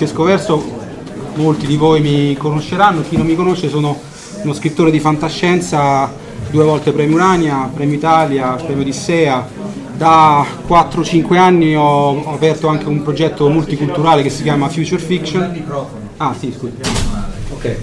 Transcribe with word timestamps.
Francesco 0.00 0.22
Verso, 0.22 0.78
molti 1.34 1.66
di 1.66 1.76
voi 1.76 2.00
mi 2.00 2.34
conosceranno, 2.34 3.02
chi 3.02 3.18
non 3.18 3.26
mi 3.26 3.34
conosce 3.34 3.68
sono 3.68 4.00
uno 4.42 4.54
scrittore 4.54 4.90
di 4.90 4.98
fantascienza, 4.98 6.10
due 6.50 6.64
volte 6.64 6.92
premio 6.92 7.16
Urania, 7.16 7.70
premio 7.74 7.96
Italia, 7.96 8.52
premio 8.52 8.80
Odissea. 8.80 9.46
Da 9.94 10.46
4-5 10.66 11.36
anni 11.36 11.76
ho, 11.76 12.32
aperto 12.32 12.68
anche 12.68 12.88
un 12.88 13.02
progetto 13.02 13.50
multiculturale 13.50 14.22
che 14.22 14.30
si 14.30 14.42
chiama 14.42 14.70
Future 14.70 15.02
Fiction. 15.02 15.64
Ah 16.16 16.34
sì, 16.38 16.50
scusi. 16.56 16.76
Ok. 17.52 17.76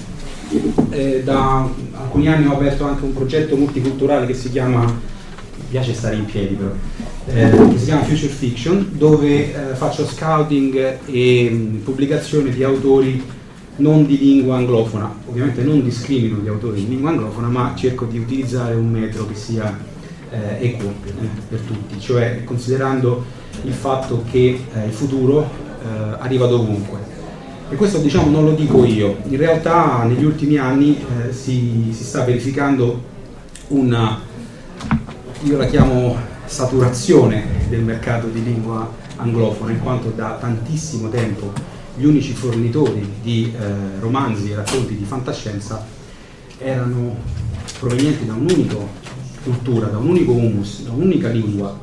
Eh, 0.90 1.22
da 1.24 1.70
alcuni 2.02 2.30
anni 2.30 2.48
ho 2.48 2.54
aperto 2.54 2.84
anche 2.88 3.04
un 3.04 3.14
progetto 3.14 3.56
multiculturale 3.56 4.26
che 4.26 4.34
si 4.34 4.50
chiama, 4.50 4.86
mi 4.86 5.66
piace 5.70 5.94
stare 5.94 6.16
in 6.16 6.26
piedi 6.26 6.56
però, 6.56 6.72
eh, 7.34 7.50
che 7.50 7.78
si 7.78 7.86
chiama 7.86 8.04
Future 8.04 8.32
Fiction, 8.32 8.92
dove 8.94 9.54
eh, 9.54 9.76
faccio 9.76 10.06
scouting 10.06 11.00
e 11.06 11.50
mh, 11.50 11.84
pubblicazione 11.84 12.52
di 12.52 12.64
autori 12.64 13.22
non 13.78 14.06
di 14.06 14.18
lingua 14.18 14.56
anglofona. 14.56 15.14
Ovviamente 15.28 15.62
non 15.62 15.84
discrimino 15.84 16.38
gli 16.38 16.48
autori 16.48 16.82
di 16.82 16.88
lingua 16.88 17.10
anglofona, 17.10 17.48
ma 17.48 17.74
cerco 17.76 18.06
di 18.06 18.18
utilizzare 18.18 18.76
un 18.76 18.90
metro 18.90 19.28
che 19.28 19.36
sia 19.36 19.78
eh, 20.30 20.66
equo 20.66 20.88
eh, 21.06 21.28
per 21.50 21.60
tutti, 21.60 22.00
cioè 22.00 22.44
considerando 22.44 23.24
il 23.64 23.74
fatto 23.74 24.24
che 24.30 24.60
eh, 24.74 24.86
il 24.86 24.92
futuro 24.92 25.50
eh, 25.84 26.16
arriva 26.20 26.48
dovunque. 26.48 27.16
E 27.70 27.76
questo 27.76 27.98
diciamo 27.98 28.30
non 28.30 28.46
lo 28.46 28.52
dico 28.52 28.86
io, 28.86 29.18
in 29.28 29.36
realtà 29.36 30.04
negli 30.04 30.24
ultimi 30.24 30.58
anni 30.58 30.98
si, 31.32 31.90
si 31.92 32.04
sta 32.06 32.24
verificando 32.24 33.04
una, 33.68 34.22
io 35.44 35.58
la 35.58 35.66
chiamo 35.66 36.16
saturazione 36.48 37.46
del 37.70 37.82
mercato 37.82 38.28
di 38.28 38.44
lingua 38.44 38.90
anglofona, 39.18 39.72
in 39.72 39.82
quanto 39.82 40.10
da 40.10 40.38
tantissimo 40.40 41.10
tempo 41.10 41.52
gli 41.96 42.06
unici 42.06 42.34
fornitori 42.34 43.08
di 43.22 43.54
eh, 43.54 44.00
romanzi 44.00 44.52
e 44.52 44.56
racconti 44.56 44.96
di 44.96 45.04
fantascienza 45.04 45.86
erano 46.60 47.16
provenienti 47.80 48.26
da 48.26 48.34
un'unica 48.34 48.76
cultura, 49.44 49.88
da 49.88 49.98
un 49.98 50.10
unico 50.10 50.32
humus, 50.32 50.84
da 50.84 50.92
un'unica 50.92 51.30
lingua, 51.30 51.78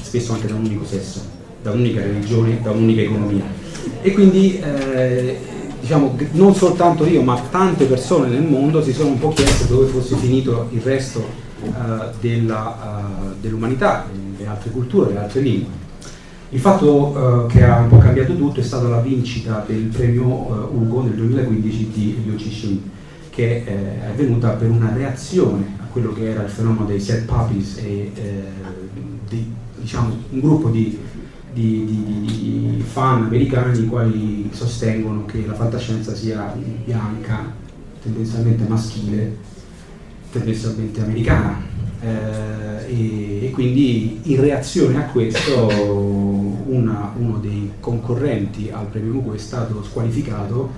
spesso 0.00 0.32
anche 0.32 0.46
da 0.46 0.54
un 0.54 0.64
unico 0.64 0.84
sesso, 0.84 1.20
da 1.62 1.72
un'unica 1.72 2.02
religione, 2.02 2.60
da 2.62 2.70
un'unica 2.70 3.02
economia. 3.02 3.44
E 4.00 4.12
quindi 4.12 4.58
eh, 4.60 5.38
diciamo, 5.80 6.16
non 6.32 6.54
soltanto 6.54 7.06
io, 7.06 7.22
ma 7.22 7.40
tante 7.50 7.86
persone 7.86 8.28
nel 8.28 8.42
mondo 8.42 8.82
si 8.82 8.92
sono 8.92 9.10
un 9.10 9.18
po' 9.18 9.30
chieste 9.30 9.66
dove 9.66 9.86
fosse 9.86 10.16
finito 10.16 10.68
il 10.72 10.80
resto 10.80 11.41
della, 12.20 13.00
eh, 13.00 13.40
dell'umanità, 13.40 14.06
le 14.36 14.46
altre 14.46 14.70
culture, 14.70 15.12
le 15.12 15.18
altre 15.18 15.40
lingue. 15.40 15.80
Il 16.50 16.60
fatto 16.60 17.46
eh, 17.46 17.52
che 17.52 17.64
ha 17.64 17.78
un 17.78 17.88
po' 17.88 17.98
cambiato 17.98 18.36
tutto 18.36 18.60
è 18.60 18.62
stata 18.62 18.86
la 18.86 19.00
vincita 19.00 19.64
del 19.66 19.84
premio 19.84 20.24
eh, 20.24 20.74
Ugo 20.76 21.02
nel 21.02 21.14
2015 21.14 21.90
di 21.90 22.22
Liu 22.24 22.36
Cixin, 22.36 22.90
che 23.30 23.64
eh, 23.64 24.02
è 24.02 24.06
avvenuta 24.10 24.50
per 24.50 24.68
una 24.68 24.92
reazione 24.94 25.78
a 25.80 25.84
quello 25.90 26.12
che 26.12 26.30
era 26.30 26.42
il 26.42 26.50
fenomeno 26.50 26.84
dei 26.84 27.00
set 27.00 27.24
puppies 27.24 27.78
e 27.78 28.12
eh, 28.14 28.42
di, 29.28 29.50
diciamo, 29.80 30.14
un 30.28 30.40
gruppo 30.40 30.68
di, 30.68 30.98
di, 31.54 31.84
di, 31.86 32.20
di 32.20 32.84
fan 32.86 33.24
americani 33.24 33.78
i 33.78 33.86
quali 33.86 34.50
sostengono 34.52 35.24
che 35.24 35.46
la 35.46 35.54
fantascienza 35.54 36.14
sia 36.14 36.54
bianca, 36.84 37.50
tendenzialmente 38.02 38.64
maschile, 38.68 39.38
tendenzialmente 40.32 41.00
americana. 41.00 41.60
Eh, 42.00 42.90
e, 42.92 43.46
e 43.46 43.50
quindi 43.52 44.18
in 44.24 44.40
reazione 44.40 44.96
a 44.98 45.06
questo 45.06 45.68
una- 46.66 47.12
uno 47.16 47.38
dei 47.38 47.72
concorrenti 47.78 48.70
al 48.72 48.86
premio 48.86 49.14
Ugo 49.14 49.34
è 49.34 49.38
stato 49.38 49.84
squalificato 49.84 50.70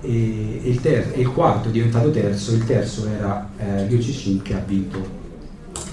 e, 0.00 0.60
e 0.64 0.68
il, 0.70 0.80
ter- 0.80 1.12
e 1.14 1.20
il 1.20 1.28
quarto 1.28 1.68
è 1.68 1.70
diventato 1.70 2.10
terzo, 2.10 2.54
il 2.54 2.64
terzo 2.64 3.06
era 3.08 3.50
eh, 3.58 3.86
Liu 3.86 4.00
Cixin 4.00 4.40
che 4.42 4.54
ha 4.54 4.62
vinto. 4.66 5.22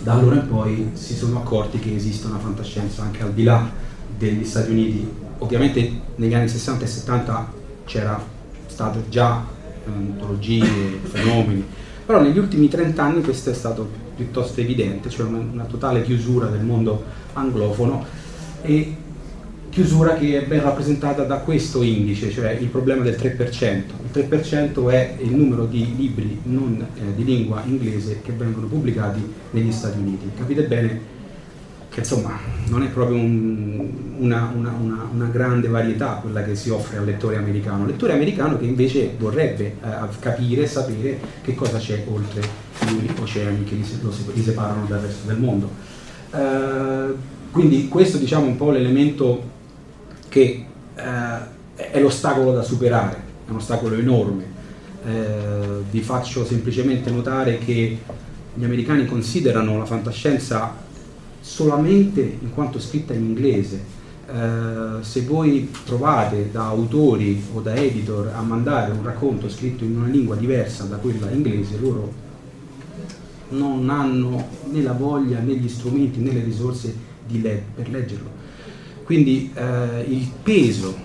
Da 0.04 0.14
allora 0.14 0.36
in 0.36 0.48
poi 0.48 0.92
si 0.94 1.14
sono 1.16 1.40
accorti 1.40 1.80
che 1.80 1.94
esiste 1.94 2.28
una 2.28 2.40
fantascienza 2.40 3.04
anche 3.04 3.22
al 3.24 3.34
di 3.34 3.44
là 3.44 3.70
degli 4.18 4.46
Stati 4.46 4.72
Uniti 4.72 5.08
ovviamente 5.40 5.92
negli 6.16 6.34
anni 6.34 6.48
60 6.48 6.84
e 6.84 6.88
70 6.88 7.54
c'era 7.86 8.24
stato 8.68 9.04
già 9.10 9.44
eh, 9.86 9.90
antologie, 9.92 10.66
fenomeni, 11.04 11.66
però 12.12 12.22
negli 12.22 12.40
ultimi 12.40 12.68
30 12.68 13.02
anni 13.02 13.22
questo 13.22 13.52
è 13.52 13.54
stato 13.54 13.90
piuttosto 14.18 14.60
evidente, 14.60 15.10
cioè 15.10 15.28
una, 15.28 15.64
totale 15.64 16.04
chiusura 16.04 16.48
del 16.48 16.60
mondo 16.60 17.02
anglofono 17.32 18.04
e 18.64 18.96
chiusura 19.70 20.16
che 20.16 20.44
è 20.44 20.46
ben 20.46 20.62
rappresentata 20.62 21.24
da 21.24 21.38
questo 21.38 21.82
indice, 21.82 22.30
cioè 22.30 22.52
il 22.52 22.68
problema 22.68 23.02
del 23.04 23.16
3%. 23.16 23.84
Il 24.14 24.28
3% 24.28 24.90
è 24.90 25.16
il 25.22 25.34
numero 25.34 25.64
di 25.64 25.96
libri 25.96 26.38
non 26.44 26.86
eh, 26.96 27.16
di 27.16 27.24
lingua 27.24 27.64
inglese 27.66 28.20
che 28.22 28.34
vengono 28.34 28.68
pubblicati 28.68 29.26
negli 29.52 29.72
Stati 29.72 29.98
Uniti. 29.98 30.32
Capite 30.38 30.64
bene 30.64 31.00
che 31.92 32.00
insomma 32.00 32.40
non 32.68 32.84
è 32.84 32.88
proprio 32.88 33.18
un, 33.18 33.90
una, 34.20 34.50
una, 34.56 34.72
una, 34.72 35.10
una, 35.12 35.26
grande 35.26 35.68
varietà 35.68 36.20
quella 36.22 36.42
che 36.42 36.56
si 36.56 36.70
offre 36.70 36.98
al 36.98 37.04
lettore 37.04 37.36
americano, 37.36 37.86
lettore 37.86 38.14
americano 38.14 38.58
che 38.58 38.64
invece 38.64 39.14
vorrebbe 39.20 39.66
eh, 39.66 39.76
capire 40.20 40.64
e 40.64 40.68
sapere 40.68 41.20
che 41.42 41.54
cosa 41.54 41.80
c'è 41.80 42.06
oltre 42.10 42.42
gli 42.88 43.10
oceani 43.20 43.66
che 43.66 43.76
li, 43.76 43.86
li 44.34 44.42
separano 44.42 44.86
dal 44.86 45.02
resto 45.02 45.28
del 45.28 45.38
mondo. 45.38 45.70
Eh, 46.34 47.14
quindi 47.52 47.90
questo 47.90 48.18
diciamo 48.18 48.46
un 48.46 48.56
po' 48.56 48.72
l'elemento 48.72 49.50
che 50.30 50.66
eh, 50.96 51.02
è 51.76 52.00
l'ostacolo 52.00 52.54
da 52.54 52.64
superare, 52.64 53.18
è 53.46 53.50
un 53.50 53.58
ostacolo 53.58 53.96
enorme. 53.96 54.46
Eh, 55.06 55.82
vi 55.90 56.02
faccio 56.02 56.46
semplicemente 56.46 57.12
notare 57.12 57.58
che 57.58 57.98
gli 58.54 58.64
americani 58.64 59.06
considerano 59.06 59.78
la 59.78 59.86
fantascienza 59.86 60.90
solamente 61.42 62.22
in 62.22 62.54
quanto 62.54 62.80
scritta 62.80 63.14
in 63.14 63.26
inglese. 63.26 64.00
Eh, 64.28 65.04
se 65.04 65.22
voi 65.24 65.70
provate 65.84 66.50
da 66.52 66.68
autori 66.68 67.44
o 67.54 67.60
da 67.60 67.76
editor 67.76 68.32
a 68.34 68.42
mandare 68.42 68.92
un 68.92 69.04
racconto 69.04 69.50
scritto 69.50 69.84
in 69.84 69.98
una 69.98 70.08
lingua 70.08 70.36
diversa 70.36 70.86
da 70.86 70.98
quella 70.98 71.30
inglese, 71.32 71.78
loro 71.80 72.30
non 73.50 73.90
hanno 73.90 74.48
né 74.70 74.82
la 74.82 74.94
voglia 74.94 75.40
né 75.40 75.56
gli 75.56 75.68
strumenti 75.68 76.20
né 76.20 76.32
le 76.32 76.44
risorse 76.44 76.96
le- 77.28 77.64
per 77.76 77.90
leggerlo. 77.90 78.30
Quindi 79.04 79.52
eh, 79.54 80.06
il 80.08 80.30
peso 80.42 80.96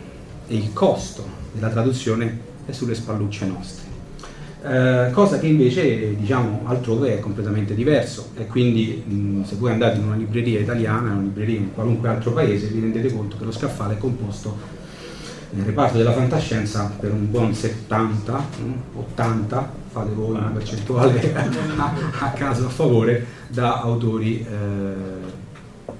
e 0.46 0.56
il 0.56 0.72
costo 0.72 1.24
della 1.52 1.70
traduzione 1.70 2.38
è 2.66 2.72
sulle 2.72 2.94
spallucce 2.94 3.46
nostre. 3.46 3.85
Eh, 4.66 5.10
cosa 5.12 5.38
che 5.38 5.46
invece 5.46 6.16
diciamo 6.16 6.62
altrove 6.64 7.16
è 7.16 7.20
completamente 7.20 7.74
diverso. 7.74 8.30
E 8.36 8.46
quindi 8.46 9.02
mh, 9.06 9.44
se 9.44 9.56
voi 9.56 9.70
andate 9.70 9.98
in 9.98 10.06
una 10.06 10.16
libreria 10.16 10.58
italiana, 10.58 11.08
in 11.08 11.12
una 11.12 11.22
libreria 11.22 11.58
in 11.58 11.72
qualunque 11.72 12.08
altro 12.08 12.32
paese 12.32 12.66
vi 12.68 12.80
rendete 12.80 13.12
conto 13.12 13.36
che 13.36 13.44
lo 13.44 13.52
scaffale 13.52 13.94
è 13.94 13.98
composto 13.98 14.74
nel 15.50 15.64
reparto 15.64 15.96
della 15.98 16.12
fantascienza 16.12 16.92
per 16.98 17.12
un 17.12 17.30
buon 17.30 17.54
70, 17.54 18.44
80, 18.94 19.72
fate 19.88 20.12
voi 20.12 20.30
una 20.30 20.50
percentuale 20.52 21.32
a, 21.76 21.92
a 22.18 22.30
caso 22.30 22.66
a 22.66 22.68
favore, 22.68 23.24
da 23.46 23.80
autori 23.80 24.40
eh, 24.40 24.94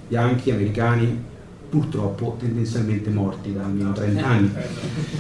bianchi, 0.09 0.51
americani, 0.51 1.25
purtroppo 1.77 2.37
tendenzialmente 2.39 3.11
morti 3.11 3.53
da 3.53 3.65
almeno 3.65 3.93
30 3.93 4.27
anni. 4.27 4.51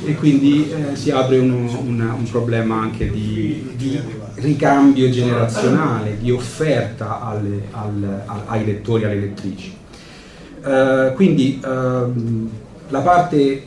E 0.05 0.14
quindi 0.14 0.70
eh, 0.70 0.97
si 0.97 1.11
apre 1.11 1.38
uno, 1.38 1.79
una, 1.81 2.14
un 2.14 2.25
problema 2.31 2.81
anche 2.81 3.11
di, 3.11 3.73
di, 3.76 4.00
ricambio 4.37 5.11
generazionale, 5.11 6.17
di 6.19 6.31
offerta 6.31 7.20
alle, 7.20 7.64
al, 7.73 8.23
al, 8.25 8.43
ai 8.47 8.64
lettori 8.64 9.03
e 9.03 9.06
alle 9.06 9.20
lettrici. 9.20 9.75
Uh, 10.62 11.14
quindi 11.14 11.61
uh, 11.62 12.50
la 12.88 13.00
parte 13.00 13.62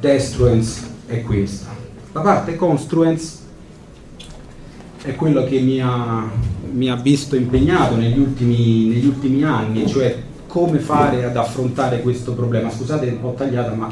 destruence 0.00 0.80
è 1.06 1.20
questa, 1.20 1.68
la 2.12 2.20
parte 2.20 2.56
construence 2.56 3.40
è 5.02 5.14
quello 5.16 5.44
che 5.44 5.60
mi 5.60 5.80
ha, 5.82 6.24
mi 6.72 6.88
ha 6.88 6.96
visto 6.96 7.36
impegnato 7.36 7.96
negli 7.96 8.18
ultimi, 8.18 8.86
negli 8.86 9.06
ultimi 9.06 9.42
anni, 9.42 9.86
cioè 9.86 10.30
come 10.52 10.80
fare 10.80 11.24
ad 11.24 11.34
affrontare 11.34 12.02
questo 12.02 12.34
problema. 12.34 12.70
Scusate 12.70 13.06
un 13.06 13.20
po' 13.22 13.32
tagliata, 13.34 13.72
ma 13.72 13.90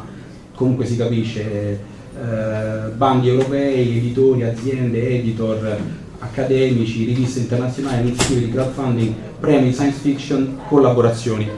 comunque 0.55 0.85
si 0.85 0.95
capisce. 0.95 1.41
Eh, 1.41 2.91
bandi 2.95 3.29
europei, 3.29 3.97
editori, 3.97 4.43
aziende, 4.43 5.09
editor, 5.09 5.79
accademici, 6.19 7.07
riviste 7.07 7.39
internazionali, 7.39 8.09
iniziative 8.09 8.41
di 8.41 8.53
crowdfunding, 8.53 9.15
premi 9.41 9.73
science 9.73 10.01
fiction, 10.01 10.59
collaborazioni. 10.69 11.49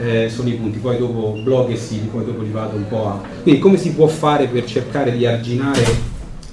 Eh, 0.00 0.28
sono 0.28 0.48
i 0.48 0.52
punti, 0.52 0.78
poi 0.78 0.96
dopo 0.96 1.36
blog 1.42 1.70
e 1.70 1.76
siti, 1.76 2.06
poi 2.06 2.24
dopo 2.24 2.42
li 2.42 2.52
vado 2.52 2.76
un 2.76 2.86
po' 2.86 3.08
a... 3.08 3.20
Quindi 3.42 3.60
come 3.60 3.76
si 3.76 3.92
può 3.94 4.06
fare 4.06 4.46
per 4.46 4.64
cercare 4.64 5.10
di 5.10 5.26
arginare 5.26 5.84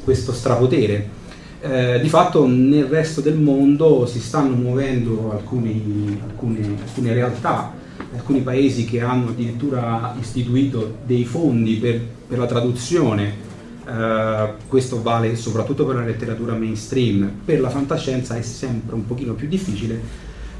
questo 0.03 0.31
strapotere? 0.33 1.17
Eh, 1.61 1.99
di 2.01 2.09
fatto 2.09 2.47
nel 2.47 2.85
resto 2.85 3.21
del 3.21 3.35
mondo 3.35 4.07
si 4.07 4.19
stanno 4.19 4.55
muovendo 4.55 5.29
alcuni, 5.31 6.19
alcune, 6.25 6.75
alcune 6.83 7.13
realtà 7.13 7.77
alcuni 8.15 8.41
paesi 8.41 8.85
che 8.85 9.01
hanno 9.01 9.29
addirittura 9.29 10.15
istituito 10.19 10.97
dei 11.05 11.25
fondi 11.25 11.75
per, 11.75 12.01
per 12.27 12.37
la 12.37 12.45
traduzione, 12.45 13.47
eh, 13.87 14.49
questo 14.67 15.01
vale 15.01 15.35
soprattutto 15.35 15.85
per 15.85 15.95
la 15.95 16.03
letteratura 16.03 16.53
mainstream, 16.53 17.31
per 17.45 17.59
la 17.59 17.69
fantascienza 17.69 18.35
è 18.35 18.41
sempre 18.41 18.95
un 18.95 19.05
pochino 19.05 19.33
più 19.33 19.47
difficile, 19.47 19.99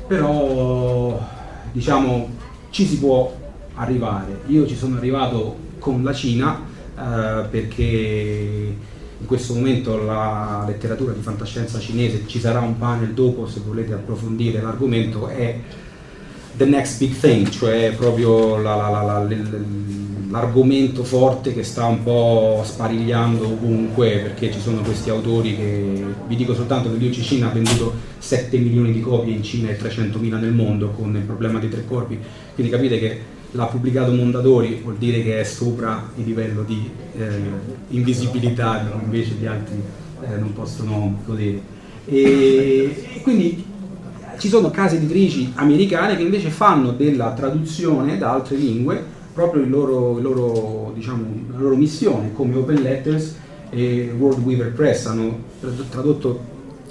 però 0.07 1.19
diciamo 1.71 2.29
ci 2.69 2.85
si 2.85 2.99
può 2.99 3.35
arrivare. 3.75 4.41
Io 4.47 4.67
ci 4.67 4.75
sono 4.75 4.97
arrivato 4.97 5.67
con 5.79 6.03
la 6.03 6.13
Cina 6.13 6.61
eh, 6.97 7.45
perché 7.49 8.75
in 9.21 9.25
questo 9.25 9.53
momento 9.53 10.01
la 10.03 10.63
letteratura 10.65 11.11
di 11.11 11.21
fantascienza 11.21 11.79
cinese, 11.79 12.23
ci 12.25 12.39
sarà 12.39 12.59
un 12.59 12.77
panel 12.77 13.13
dopo 13.13 13.47
se 13.47 13.59
volete 13.65 13.93
approfondire 13.93 14.61
l'argomento, 14.61 15.27
è 15.27 15.59
the 16.59 16.65
next 16.65 17.00
big 17.00 17.17
thing, 17.17 17.47
cioè 17.47 17.94
proprio 17.95 18.57
la, 18.57 18.75
la, 18.75 19.01
la, 19.01 19.27
l'argomento 20.29 21.06
forte 21.06 21.53
che 21.53 21.63
sta 21.63 21.85
un 21.85 22.03
po' 22.03 22.61
sparigliando 22.65 23.45
ovunque 23.45 24.19
perché 24.19 24.51
ci 24.51 24.59
sono 24.59 24.81
questi 24.81 25.09
autori 25.09 25.56
che 25.56 26.03
vi 26.27 26.35
dico 26.35 26.53
soltanto 26.53 26.91
che 26.91 26.97
l'IOC 26.97 27.21
Cina 27.21 27.50
ha 27.50 27.53
venduto 27.53 27.94
7 28.17 28.57
milioni 28.57 28.91
di 28.91 29.00
copie 29.00 29.33
in 29.33 29.41
Cina 29.41 29.69
e 29.69 29.77
300 29.77 30.19
mila 30.19 30.38
nel 30.38 30.51
mondo 30.51 30.89
con 30.89 31.15
il 31.15 31.21
problema 31.21 31.59
dei 31.59 31.69
tre 31.69 31.85
corpi, 31.88 32.19
quindi 32.53 32.71
capite 32.73 33.00
che 33.00 33.19
l'ha 33.51 33.65
pubblicato 33.65 34.11
Mondadori 34.11 34.81
vuol 34.83 34.97
dire 34.97 35.23
che 35.23 35.39
è 35.39 35.44
sopra 35.45 36.11
il 36.17 36.25
livello 36.25 36.63
di 36.63 36.89
eh, 37.17 37.25
invisibilità 37.88 38.85
invece 39.01 39.31
gli 39.39 39.45
altri 39.45 39.81
eh, 40.28 40.37
non 40.37 40.51
possono 40.51 41.21
godere. 41.25 41.78
E, 42.06 43.06
e 43.13 43.21
quindi 43.21 43.63
ci 44.39 44.47
sono 44.47 44.71
case 44.71 44.95
editrici 44.95 45.51
americane 45.55 46.15
che 46.15 46.23
invece 46.23 46.49
fanno 46.49 46.91
della 46.91 47.33
traduzione 47.33 48.17
da 48.17 48.31
altre 48.31 48.55
lingue 48.55 49.03
proprio 49.33 49.63
il 49.63 49.69
loro, 49.69 50.17
il 50.17 50.23
loro, 50.23 50.91
diciamo, 50.95 51.23
la 51.51 51.59
loro 51.59 51.75
missione, 51.75 52.31
come 52.33 52.55
Open 52.55 52.81
Letters 52.81 53.35
e 53.69 54.13
World 54.17 54.43
Weaver 54.43 54.71
Press. 54.71 55.05
Hanno 55.05 55.43
tradotto 55.89 56.39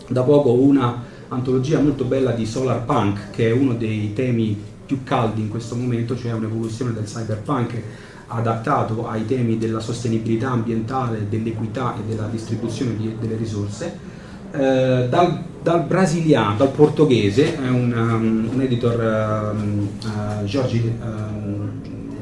da 0.08 0.22
poco 0.22 0.52
una 0.52 1.04
antologia 1.28 1.80
molto 1.80 2.04
bella 2.04 2.32
di 2.32 2.46
Solar 2.46 2.84
Punk, 2.84 3.30
che 3.30 3.48
è 3.48 3.50
uno 3.50 3.74
dei 3.74 4.12
temi 4.14 4.56
più 4.86 5.02
caldi 5.02 5.40
in 5.40 5.48
questo 5.48 5.74
momento, 5.74 6.16
cioè 6.16 6.32
un'evoluzione 6.32 6.92
del 6.92 7.04
cyberpunk 7.04 7.82
adattato 8.28 9.08
ai 9.08 9.26
temi 9.26 9.58
della 9.58 9.80
sostenibilità 9.80 10.50
ambientale, 10.50 11.26
dell'equità 11.28 11.96
e 11.96 12.08
della 12.08 12.28
distribuzione 12.30 12.96
di, 12.96 13.14
delle 13.18 13.36
risorse 13.36 14.16
eh, 14.52 15.06
dal, 15.08 15.42
dal, 15.62 15.84
brasiliano, 15.84 16.56
dal 16.56 16.70
portoghese, 16.70 17.56
è 17.56 17.68
un, 17.68 17.92
um, 17.92 18.50
un 18.54 18.60
editor 18.60 19.54
um, 19.54 19.88
uh, 20.04 20.44
Jorge 20.44 20.80
um, 21.02 21.70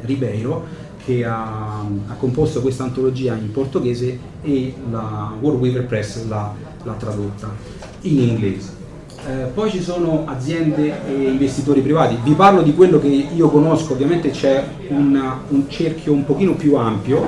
Ribeiro 0.03 0.85
che 1.05 1.25
ha, 1.25 1.81
ha, 1.81 2.15
composto 2.19 2.61
questa 2.61 2.83
antologia 2.83 3.35
in 3.35 3.53
portoghese 3.53 4.19
e 4.43 4.75
la 4.91 5.33
World 5.41 5.61
Weaver 5.61 5.87
Press 5.87 6.27
l'ha, 6.27 6.53
l'ha 6.83 6.95
tradotta 6.95 7.49
in 8.03 8.19
inglese. 8.21 8.75
Eh, 9.29 9.47
poi 9.55 9.71
ci 9.71 9.81
sono 9.81 10.25
aziende 10.27 11.05
e 11.07 11.31
investitori 11.31 11.81
privati, 11.81 12.17
vi 12.23 12.33
parlo 12.33 12.63
di 12.63 12.75
quello 12.75 13.01
che 13.01 13.09
io 13.09 13.49
conosco, 13.49 13.93
ovviamente 13.93 14.31
c'è 14.31 14.65
una, 14.89 15.41
un 15.49 15.69
cerchio 15.69 16.13
un 16.13 16.25
pochino 16.25 16.55
più 16.55 16.77
ampio 16.77 17.25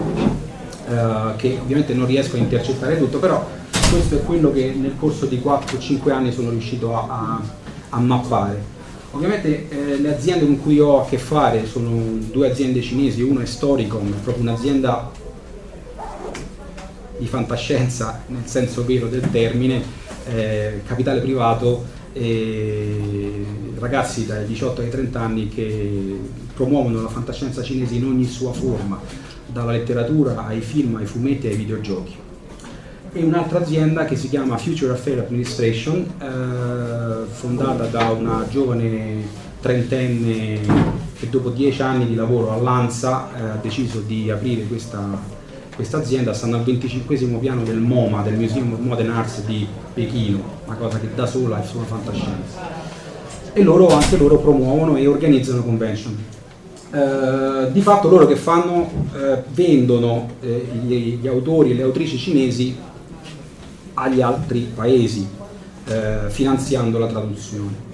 eh, 0.89 1.37
che 1.37 1.59
ovviamente 1.61 1.95
non 1.95 2.07
riesco 2.07 2.37
a 2.37 2.39
intercettare 2.39 2.99
tutto, 2.99 3.19
però 3.19 3.45
questo 3.89 4.17
è 4.17 4.23
quello 4.23 4.53
che 4.53 4.75
nel 4.77 4.95
corso 4.99 5.27
di 5.27 5.41
4-5 5.43 6.11
anni 6.11 6.31
sono 6.31 6.51
riuscito 6.51 6.95
a, 6.95 7.07
a, 7.09 7.43
a 7.91 7.99
mappare. 7.99 8.77
Ovviamente 9.13 9.69
eh, 9.71 9.99
le 9.99 10.15
aziende 10.15 10.45
con 10.45 10.61
cui 10.61 10.79
ho 10.79 11.01
a 11.01 11.07
che 11.07 11.17
fare 11.17 11.67
sono 11.67 12.19
due 12.31 12.51
aziende 12.51 12.83
cinesi, 12.83 13.23
una 13.23 13.43
è 13.43 13.47
Storicom, 13.47 14.13
è 14.13 14.19
proprio 14.19 14.43
un'azienda 14.43 15.11
di 17.17 17.27
fantascienza 17.27 18.23
nel 18.27 18.45
senso 18.45 18.85
vero 18.85 19.07
del 19.09 19.31
termine, 19.31 19.83
eh, 20.29 20.83
capitale 20.87 21.21
privato, 21.21 21.85
eh, 22.13 23.45
ragazzi 23.79 24.27
dai 24.27 24.47
18 24.47 24.83
ai 24.83 24.91
30 24.91 25.21
anni 25.21 25.49
che 25.49 26.21
promuovono 26.53 27.01
la 27.01 27.09
fantascienza 27.09 27.63
cinese 27.63 27.95
in 27.95 28.05
ogni 28.05 28.27
sua 28.27 28.53
forma, 28.53 29.01
dalla 29.47 29.73
letteratura 29.73 30.45
ai 30.45 30.61
film, 30.61 30.97
ai 30.97 31.07
fumetti 31.07 31.47
ai 31.47 31.57
videogiochi. 31.57 32.27
E 33.19 33.25
un'altra 33.25 33.59
azienda 33.59 34.05
che 34.05 34.15
si 34.15 34.29
chiama 34.29 34.57
Future 34.59 34.93
Affair 34.93 35.19
Administration, 35.19 36.07
eh, 36.23 37.27
fondata 37.29 37.87
da 37.87 38.11
una 38.11 38.47
giovane 38.49 39.27
trentenne 39.61 40.61
che 41.19 41.29
dopo 41.29 41.49
dieci 41.49 41.83
anni 41.83 42.07
di 42.07 42.15
lavoro 42.15 42.53
all'ANSA 42.53 43.29
eh, 43.35 43.43
ha 43.43 43.59
deciso 43.61 43.99
di 44.07 44.31
aprire 44.31 44.63
questa 44.69 45.37
questa 45.75 45.97
azienda 45.97 46.33
stanno 46.33 46.59
al 46.59 46.63
25 46.63 47.17
piano 47.41 47.65
del 47.65 47.79
MoMA, 47.79 48.23
del 48.23 48.35
Museum 48.35 48.75
of 48.75 48.79
Modern 48.79 49.11
Arts 49.11 49.45
di 49.45 49.67
Pechino, 49.95 50.41
una 50.67 50.77
cosa 50.77 51.01
che 51.01 51.09
da 51.13 51.27
sola 51.27 51.61
è 51.61 51.67
solo 51.67 51.87
fantascienza. 51.87 52.61
E 53.53 53.63
loro, 53.65 53.89
anche 53.89 54.17
loro 54.17 54.39
promuovono 54.39 54.97
e 54.97 55.09
organizzano 55.09 55.65
convention. 55.65 56.17
Eh, 56.93 57.73
di 57.73 57.81
fatto 57.81 58.09
loro 58.09 58.27
che 58.27 58.37
fanno? 58.37 58.89
Eh, 59.13 59.43
vendono 59.51 60.31
eh, 60.41 60.69
gli, 60.85 61.19
gli, 61.21 61.27
autori 61.27 61.73
e 61.73 61.75
le 61.75 61.83
autrici 61.83 62.17
cinesi 62.17 62.87
agli 64.01 64.21
altri 64.21 64.71
paesi, 64.75 65.29
eh, 65.87 66.29
finanziando 66.29 66.99
la 66.99 67.07
traduzione. 67.07 67.87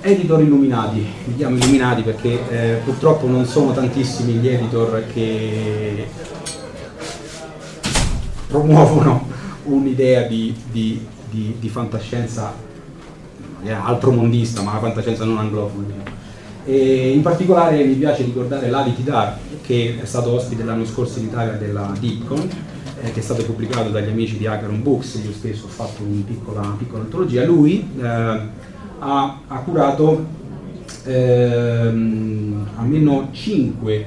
Editor 0.00 0.42
illuminati, 0.42 1.06
li 1.24 1.36
chiamo 1.36 1.56
illuminati 1.56 2.02
perché 2.02 2.38
eh, 2.50 2.80
purtroppo 2.84 3.26
non 3.26 3.46
sono 3.46 3.72
tantissimi 3.72 4.34
gli 4.34 4.48
editor 4.48 5.04
che 5.12 6.06
promuovono 8.48 9.26
un'idea 9.64 10.22
di, 10.22 10.54
di, 10.70 11.06
di, 11.30 11.56
di 11.58 11.68
fantascienza 11.68 12.52
altromondista, 13.66 14.60
ma 14.60 14.74
la 14.74 14.80
fantascienza 14.80 15.24
non 15.24 15.38
anglofona. 15.38 16.02
E 16.66 17.10
in 17.10 17.22
particolare 17.22 17.82
mi 17.84 17.94
piace 17.94 18.24
ricordare 18.24 18.68
Lavi 18.68 18.94
Tidar, 18.94 19.38
che 19.62 19.98
è 20.02 20.04
stato 20.04 20.32
ospite 20.32 20.64
l'anno 20.64 20.84
scorso 20.84 21.18
in 21.18 21.26
Italia 21.26 21.54
della 21.54 21.92
Deepcon, 21.98 22.48
eh, 23.04 23.12
che 23.12 23.20
è 23.20 23.22
stato 23.22 23.44
pubblicato 23.44 23.90
dagli 23.90 24.08
amici 24.08 24.38
di 24.38 24.46
Acaron 24.46 24.82
Books, 24.82 25.20
io 25.22 25.32
stesso 25.32 25.66
ho 25.66 25.68
fatto 25.68 26.02
una 26.02 26.22
piccola, 26.26 26.74
piccola 26.78 27.02
antologia. 27.02 27.44
Lui 27.44 27.86
eh, 28.00 28.06
ha, 28.06 29.40
ha, 29.46 29.58
curato 29.58 30.24
ehm, 31.04 32.66
almeno 32.76 33.28
5, 33.30 33.94
eh, 33.94 34.06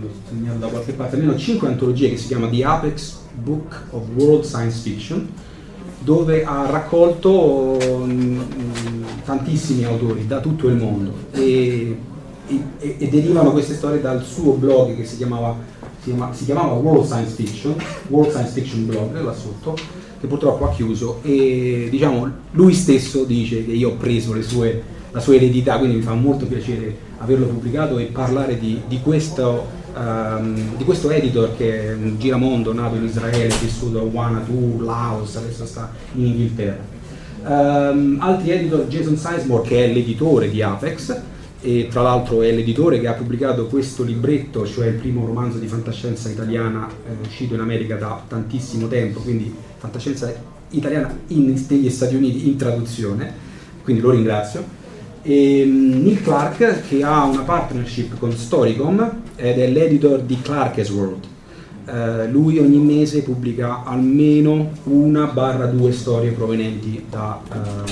lo 0.00 0.08
segnalo 0.28 0.58
da 0.58 0.68
qualche 0.68 0.92
parte, 0.92 1.16
almeno 1.16 1.36
5 1.36 1.66
antologie 1.66 2.10
che 2.10 2.16
si 2.16 2.28
chiama 2.28 2.48
The 2.48 2.64
Apex 2.64 3.18
Book 3.34 3.86
of 3.90 4.04
World 4.14 4.44
Science 4.44 4.78
Fiction, 4.78 5.28
dove 5.98 6.44
ha 6.44 6.66
raccolto 6.70 7.76
mh, 8.04 8.44
tantissimi 9.24 9.84
autori 9.84 10.26
da 10.26 10.40
tutto 10.40 10.68
il 10.68 10.76
mondo 10.76 11.12
e, 11.32 11.96
e, 12.46 12.96
e, 12.98 13.08
derivano 13.08 13.52
queste 13.52 13.74
storie 13.74 14.00
dal 14.00 14.22
suo 14.22 14.54
blog 14.54 14.96
che 14.96 15.04
si 15.04 15.16
chiamava, 15.16 15.56
si, 16.02 16.10
chiama, 16.10 16.32
si 16.34 16.44
chiamava 16.44 16.72
World 16.72 17.06
Science 17.06 17.34
Fiction, 17.34 17.74
World 18.08 18.30
Science 18.30 18.52
Fiction 18.52 18.86
Blog 18.86 19.20
là 19.22 19.32
sotto, 19.32 19.76
che 20.20 20.26
purtroppo 20.26 20.68
ha 20.68 20.72
chiuso 20.72 21.20
e 21.22 21.88
diciamo 21.90 22.30
lui 22.52 22.74
stesso 22.74 23.24
dice 23.24 23.64
che 23.64 23.72
io 23.72 23.90
ho 23.90 23.94
preso 23.94 24.40
sue, 24.42 24.82
la 25.12 25.20
sua 25.20 25.34
eredità, 25.34 25.78
quindi 25.78 25.96
mi 25.96 26.02
fa 26.02 26.14
molto 26.14 26.46
piacere 26.46 27.10
averlo 27.18 27.46
pubblicato 27.46 27.98
e 27.98 28.06
parlare 28.06 28.58
di, 28.58 28.80
di 28.86 29.00
questo 29.00 29.80
Um, 29.94 30.74
di 30.78 30.84
questo 30.84 31.10
editor 31.10 31.54
che 31.54 31.90
è 31.90 31.92
un 31.92 32.18
giramondo 32.18 32.72
nato 32.72 32.96
in 32.96 33.04
Israele, 33.04 33.54
vissuto 33.60 33.98
a 33.98 34.02
Wanadu, 34.02 34.80
Laos, 34.80 35.36
adesso 35.36 35.66
sta 35.66 35.92
in 36.14 36.24
Inghilterra. 36.24 36.80
Um, 37.44 38.16
altri 38.18 38.52
editor, 38.52 38.86
Jason 38.86 39.18
Sizemore 39.18 39.68
che 39.68 39.84
è 39.84 39.92
l'editore 39.92 40.48
di 40.48 40.62
Apex 40.62 41.20
e 41.62 41.88
tra 41.90 42.02
l'altro 42.02 42.42
è 42.42 42.52
l'editore 42.52 43.00
che 43.00 43.06
ha 43.06 43.12
pubblicato 43.12 43.66
questo 43.66 44.02
libretto, 44.02 44.66
cioè 44.66 44.88
il 44.88 44.94
primo 44.94 45.24
romanzo 45.24 45.58
di 45.58 45.66
fantascienza 45.68 46.28
italiana 46.28 46.88
eh, 46.88 47.26
uscito 47.26 47.54
in 47.54 47.60
America 47.60 47.94
da 47.96 48.22
tantissimo 48.26 48.88
tempo, 48.88 49.20
quindi 49.20 49.54
fantascienza 49.78 50.34
italiana 50.70 51.16
in, 51.28 51.64
negli 51.68 51.88
Stati 51.90 52.16
Uniti 52.16 52.48
in 52.48 52.56
traduzione, 52.56 53.32
quindi 53.82 54.02
lo 54.02 54.10
ringrazio 54.10 54.80
e 55.22 55.62
mm, 55.64 56.02
Neil 56.02 56.22
Clark 56.22 56.88
che 56.88 57.02
ha 57.02 57.24
una 57.24 57.42
partnership 57.42 58.18
con 58.18 58.32
Storycom 58.32 59.22
ed 59.36 59.58
è 59.58 59.68
l'editor 59.68 60.20
di 60.20 60.40
Clark's 60.40 60.90
World. 60.90 61.30
Uh, 61.84 62.30
lui 62.30 62.58
ogni 62.58 62.78
mese 62.78 63.22
pubblica 63.22 63.82
almeno 63.84 64.70
una 64.84 65.26
barra 65.26 65.66
due 65.66 65.90
storie 65.90 66.30
provenienti 66.30 67.04
da, 67.10 67.40
uh, 67.52 67.90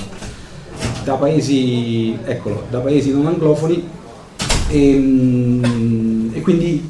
da, 1.03 1.15
paesi, 1.15 2.17
eccolo, 2.23 2.65
da 2.69 2.79
paesi 2.79 3.11
non 3.11 3.27
anglofoni 3.27 3.87
e, 4.69 4.95
um, 4.95 6.31
e 6.33 6.41
quindi 6.41 6.87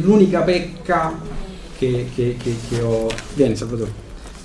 l'unica 0.00 0.40
pecca 0.40 1.18
che, 1.76 2.08
che, 2.14 2.36
che, 2.42 2.56
che 2.68 2.80
ho... 2.80 3.06
Vieni 3.34 3.56
Salvatore, 3.56 3.92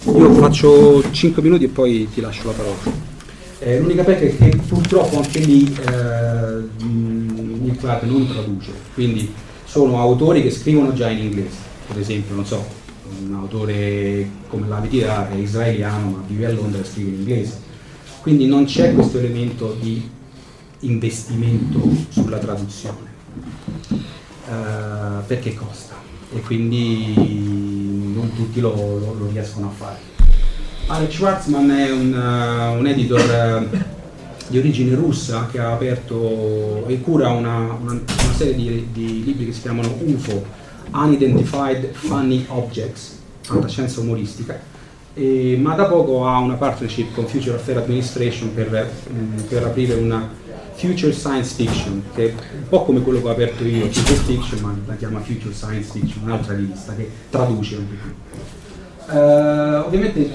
io 0.05 0.33
faccio 0.33 1.03
5 1.11 1.41
minuti 1.41 1.65
e 1.65 1.69
poi 1.69 2.07
ti 2.13 2.21
lascio 2.21 2.47
la 2.47 2.53
parola. 2.53 3.11
Eh, 3.59 3.79
l'unica 3.79 4.03
pecca 4.03 4.25
è 4.25 4.35
che 4.35 4.57
purtroppo 4.67 5.17
anche 5.17 5.39
lì 5.39 5.73
eh, 5.87 6.83
Nick 6.83 7.79
Clark 7.79 8.03
non 8.03 8.27
traduce, 8.27 8.71
quindi 8.93 9.33
sono 9.63 9.99
autori 9.99 10.43
che 10.43 10.51
scrivono 10.51 10.93
già 10.93 11.09
in 11.09 11.19
inglese, 11.19 11.57
per 11.87 11.99
esempio, 11.99 12.35
non 12.35 12.45
so, 12.45 12.63
un 13.25 13.33
autore 13.33 14.29
come 14.49 14.67
la 14.67 14.79
Vitira 14.79 15.29
è 15.29 15.35
israeliano 15.35 16.09
ma 16.09 16.23
vive 16.27 16.45
a 16.45 16.51
Londra 16.51 16.81
e 16.81 16.83
scrive 16.83 17.09
in 17.09 17.15
inglese, 17.19 17.61
quindi 18.23 18.47
non 18.47 18.63
c'è 18.63 18.93
questo 18.93 19.17
elemento 19.17 19.75
di 19.81 20.09
investimento 20.79 21.81
sulla 22.07 22.37
traduzione, 22.37 23.09
eh, 23.89 25.23
perché 25.27 25.53
costa? 25.53 25.95
E 26.33 26.39
quindi 26.39 28.13
non 28.15 28.31
tutti 28.33 28.61
lo, 28.61 28.73
lo, 28.73 29.13
lo 29.19 29.27
riescono 29.29 29.67
a 29.67 29.71
fare. 29.71 29.97
Alex 30.87 31.11
Schwarzman 31.11 31.69
è 31.71 31.91
un, 31.91 32.13
uh, 32.13 32.79
un 32.79 32.87
editor 32.87 33.69
uh, 33.69 33.77
di 34.47 34.57
origine 34.57 34.95
russa 34.95 35.49
che 35.51 35.59
ha 35.59 35.73
aperto 35.73 36.85
e 36.87 37.01
cura 37.01 37.29
una, 37.29 37.57
una, 37.57 37.91
una 37.91 38.33
serie 38.37 38.55
di, 38.55 38.87
di, 38.93 39.23
libri 39.25 39.47
che 39.47 39.51
si 39.51 39.61
chiamano 39.61 39.97
UFO, 40.01 40.45
Unidentified 40.93 41.91
Funny 41.91 42.45
Objects, 42.47 43.19
fantascienza 43.41 43.99
umoristica, 43.99 44.71
e, 45.13 45.57
ma 45.61 45.75
da 45.75 45.85
poco 45.85 46.27
ha 46.27 46.39
una 46.39 46.55
partnership 46.55 47.13
con 47.13 47.27
Future 47.27 47.55
Affair 47.55 47.77
Administration 47.77 48.53
per, 48.53 48.91
um, 49.09 49.43
per 49.47 49.63
aprire 49.63 49.93
una 49.93 50.27
Future 50.73 51.13
Science 51.13 51.53
Fiction, 51.53 52.03
che 52.15 52.29
è 52.29 52.33
un 52.33 52.67
po' 52.67 52.83
come 52.83 53.01
quello 53.01 53.21
che 53.21 53.27
ho 53.27 53.31
aperto 53.31 53.63
io, 53.63 53.85
Future 53.91 54.19
Fiction, 54.21 54.59
ma 54.61 54.75
la 54.87 54.95
chiama 54.95 55.19
Future 55.19 55.53
Science 55.53 55.91
Fiction, 55.91 56.23
un'altra 56.23 56.55
rivista 56.55 56.95
che 56.95 57.09
traduce 57.29 57.75
un 57.75 57.87
po'. 57.87 59.11
Uh, 59.13 59.85
ovviamente 59.85 60.31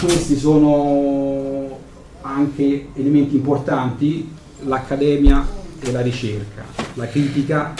questi 0.00 0.36
sono 0.36 1.78
anche 2.22 2.88
elementi 2.94 3.36
importanti, 3.36 4.28
l'accademia 4.64 5.46
e 5.80 5.92
la 5.92 6.00
ricerca. 6.00 6.64
La 6.94 7.06
critica 7.06 7.74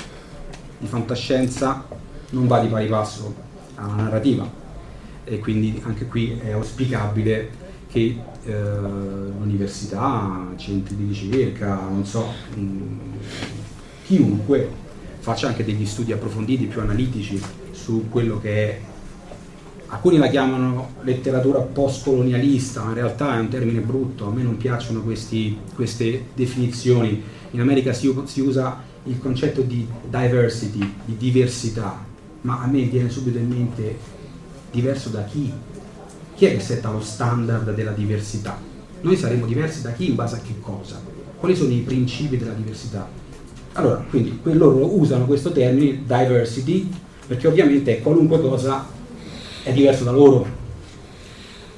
di 0.78 0.86
fantascienza 0.86 1.86
non 2.30 2.46
va 2.46 2.60
di 2.60 2.68
pari 2.68 2.86
passo 2.86 3.34
alla 3.74 3.94
narrativa 3.94 4.62
e 5.24 5.38
quindi 5.38 5.80
anche 5.84 6.06
qui 6.06 6.38
è 6.42 6.52
auspicabile 6.52 7.62
che 7.90 8.18
eh, 8.44 8.52
l'università, 8.52 10.48
centri 10.56 10.96
di 10.96 11.06
ricerca, 11.06 11.80
non 11.88 12.04
so, 12.04 12.26
mh, 12.54 12.60
mm, 12.60 12.98
chiunque 14.04 14.68
faccia 15.20 15.46
anche 15.46 15.64
degli 15.64 15.86
studi 15.86 16.12
approfonditi, 16.12 16.66
più 16.66 16.80
analitici 16.80 17.40
su 17.70 18.08
quello 18.10 18.40
che 18.40 18.50
è 18.50 18.80
alcuni 19.94 20.18
la 20.18 20.28
chiamano 20.28 20.94
letteratura 21.02 21.60
post-colonialista, 21.60 22.82
ma 22.82 22.88
in 22.88 22.94
realtà 22.94 23.36
è 23.36 23.40
un 23.40 23.48
termine 23.48 23.80
brutto, 23.80 24.26
a 24.26 24.32
me 24.32 24.42
non 24.42 24.56
piacciono 24.56 25.02
questi, 25.02 25.56
queste 25.74 26.26
definizioni. 26.34 27.22
In 27.52 27.60
America 27.60 27.92
si, 27.92 28.12
si, 28.24 28.40
usa 28.40 28.82
il 29.04 29.18
concetto 29.20 29.60
di 29.60 29.86
diversity, 30.08 30.94
di 31.04 31.16
diversità, 31.16 32.04
ma 32.42 32.60
a 32.60 32.66
me 32.66 32.82
viene 32.82 33.08
subito 33.08 33.38
in 33.38 33.48
mente 33.48 33.96
diverso 34.74 35.08
da 35.08 35.24
chi? 35.24 35.52
Chi 36.34 36.46
è 36.46 36.52
che 36.52 36.60
setta 36.60 36.90
lo 36.90 37.00
standard 37.00 37.72
della 37.74 37.92
diversità? 37.92 38.58
Noi 39.00 39.16
saremo 39.16 39.46
diversi 39.46 39.82
da 39.82 39.92
chi 39.92 40.08
in 40.08 40.16
base 40.16 40.36
a 40.36 40.40
che 40.40 40.58
cosa? 40.60 41.00
Quali 41.38 41.54
sono 41.54 41.70
i 41.70 41.80
principi 41.80 42.36
della 42.36 42.52
diversità? 42.52 43.08
Allora, 43.74 44.04
quindi 44.08 44.38
loro 44.42 44.98
usano 44.98 45.26
questo 45.26 45.52
termine 45.52 46.02
diversity 46.04 46.90
perché 47.26 47.46
ovviamente 47.46 48.00
qualunque 48.00 48.40
cosa 48.40 48.86
è 49.62 49.72
diverso 49.72 50.04
da 50.04 50.10
loro 50.10 50.46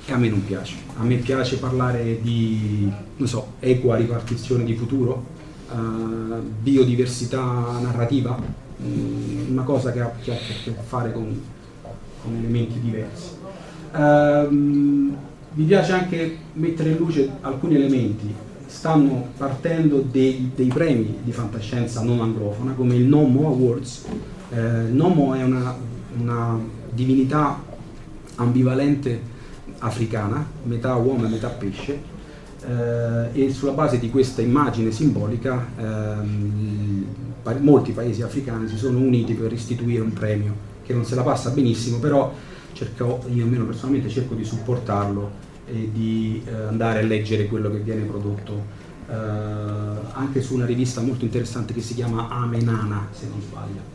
e 0.06 0.12
a 0.12 0.16
me 0.16 0.28
non 0.28 0.44
piace. 0.44 0.76
A 0.98 1.02
me 1.02 1.16
piace 1.16 1.58
parlare 1.58 2.20
di, 2.22 2.90
non 3.16 3.28
so, 3.28 3.54
equa 3.60 3.96
ripartizione 3.96 4.64
di 4.64 4.74
futuro, 4.74 5.24
uh, 5.70 6.40
biodiversità 6.62 7.40
narrativa, 7.40 8.38
um, 8.78 9.46
una 9.50 9.62
cosa 9.62 9.92
che 9.92 10.00
ha, 10.00 10.12
che 10.22 10.30
ha, 10.30 10.34
a 10.34 10.38
che 10.62 10.74
fare 10.86 11.12
con, 11.12 11.40
con 12.22 12.34
elementi 12.36 12.80
diversi. 12.80 13.30
Uh, 13.92 14.50
mi 14.50 15.64
piace 15.64 15.92
anche 15.92 16.36
mettere 16.54 16.90
in 16.90 16.96
luce 16.96 17.30
alcuni 17.40 17.76
elementi. 17.76 18.34
stanno 18.66 19.28
partendo 19.36 20.00
dei, 20.00 20.50
dei 20.54 20.66
premi 20.66 21.18
di 21.22 21.32
fantascienza 21.32 22.02
non 22.02 22.20
anglofona 22.20 22.72
come 22.72 22.94
il 22.96 23.04
Nomo 23.04 23.48
Awards. 23.48 24.04
Eh, 24.50 24.90
Nomo 24.90 25.34
è 25.34 25.42
una, 25.42 25.74
una 26.18 26.58
divinità 26.92 27.62
ambivalente 28.36 29.34
africana, 29.78 30.46
metà 30.64 30.94
uomo 30.96 31.24
e 31.24 31.28
metà 31.28 31.48
pesce, 31.48 32.00
eh, 32.66 33.44
e 33.44 33.50
sulla 33.50 33.72
base 33.72 33.98
di 33.98 34.10
questa 34.10 34.42
immagine 34.42 34.90
simbolica 34.90 35.66
pa- 37.42 37.56
molti 37.60 37.92
paesi 37.92 38.22
africani 38.22 38.68
si 38.68 38.76
sono 38.76 38.98
uniti 38.98 39.34
per 39.34 39.52
istituire 39.52 40.02
un 40.02 40.12
premio 40.12 40.74
che 40.86 40.94
non 40.94 41.04
se 41.04 41.14
la 41.14 41.22
passa 41.22 41.50
benissimo, 41.50 41.98
però 41.98 42.32
cerco, 42.72 43.24
io 43.32 43.44
almeno 43.44 43.64
personalmente 43.64 44.08
cerco 44.08 44.34
di 44.34 44.44
supportarlo 44.44 45.44
e 45.66 45.90
di 45.92 46.42
eh, 46.46 46.52
andare 46.52 47.00
a 47.00 47.02
leggere 47.02 47.46
quello 47.46 47.70
che 47.70 47.78
viene 47.78 48.02
prodotto 48.02 48.84
eh, 49.08 49.14
anche 50.12 50.40
su 50.40 50.54
una 50.54 50.66
rivista 50.66 51.00
molto 51.00 51.24
interessante 51.24 51.72
che 51.72 51.80
si 51.80 51.94
chiama 51.94 52.28
Amenana, 52.28 53.08
se 53.12 53.26
non 53.28 53.40
sbaglio. 53.40 53.94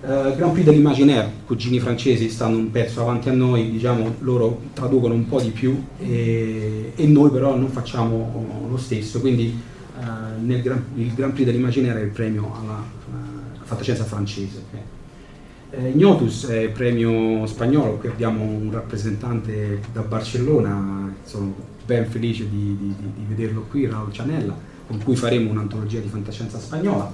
Uh, 0.00 0.36
Grand 0.36 0.52
Prix 0.52 0.64
dell'Imaginaire, 0.64 1.32
cugini 1.44 1.80
francesi 1.80 2.30
stanno 2.30 2.56
un 2.56 2.70
pezzo 2.70 3.00
avanti 3.00 3.30
a 3.30 3.32
noi, 3.32 3.68
diciamo 3.72 4.14
loro 4.20 4.60
traducono 4.72 5.12
un 5.12 5.26
po' 5.26 5.40
di 5.40 5.50
più 5.50 5.82
e, 5.98 6.92
e 6.94 7.06
noi 7.08 7.30
però 7.30 7.56
non 7.56 7.68
facciamo 7.68 8.66
lo 8.70 8.76
stesso, 8.76 9.18
quindi 9.18 9.60
uh, 9.98 10.44
nel 10.44 10.84
il 10.94 11.14
Grand 11.14 11.32
Prix 11.32 11.44
dell'Imaginaire 11.44 12.00
è 12.00 12.04
il 12.04 12.10
premio 12.10 12.54
alla 12.60 12.78
uh, 12.78 13.64
fantascienza 13.64 14.04
francese. 14.04 14.87
Eh, 15.70 15.90
Ignotus 15.90 16.46
è 16.46 16.60
il 16.60 16.70
premio 16.70 17.46
spagnolo, 17.46 17.96
qui 17.98 18.08
abbiamo 18.08 18.42
un 18.42 18.70
rappresentante 18.72 19.80
da 19.92 20.00
Barcellona, 20.00 21.12
sono 21.24 21.54
ben 21.84 22.06
felice 22.06 22.48
di, 22.48 22.74
di, 22.78 22.94
di 22.96 23.24
vederlo 23.28 23.66
qui, 23.68 23.86
Raul 23.86 24.10
Cianella, 24.10 24.56
con 24.86 25.02
cui 25.02 25.14
faremo 25.14 25.50
un'antologia 25.50 26.00
di 26.00 26.08
fantascienza 26.08 26.58
spagnola. 26.58 27.12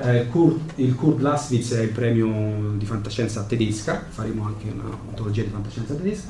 Eh, 0.00 0.28
Kurt, 0.28 0.74
il 0.76 0.94
Kurt 0.94 1.20
Laswitz 1.20 1.72
è 1.72 1.82
il 1.82 1.88
premio 1.88 2.74
di 2.76 2.84
fantascienza 2.84 3.42
tedesca, 3.42 4.04
faremo 4.08 4.46
anche 4.46 4.72
un'antologia 4.72 5.42
di 5.42 5.50
fantascienza 5.50 5.94
tedesca. 5.94 6.28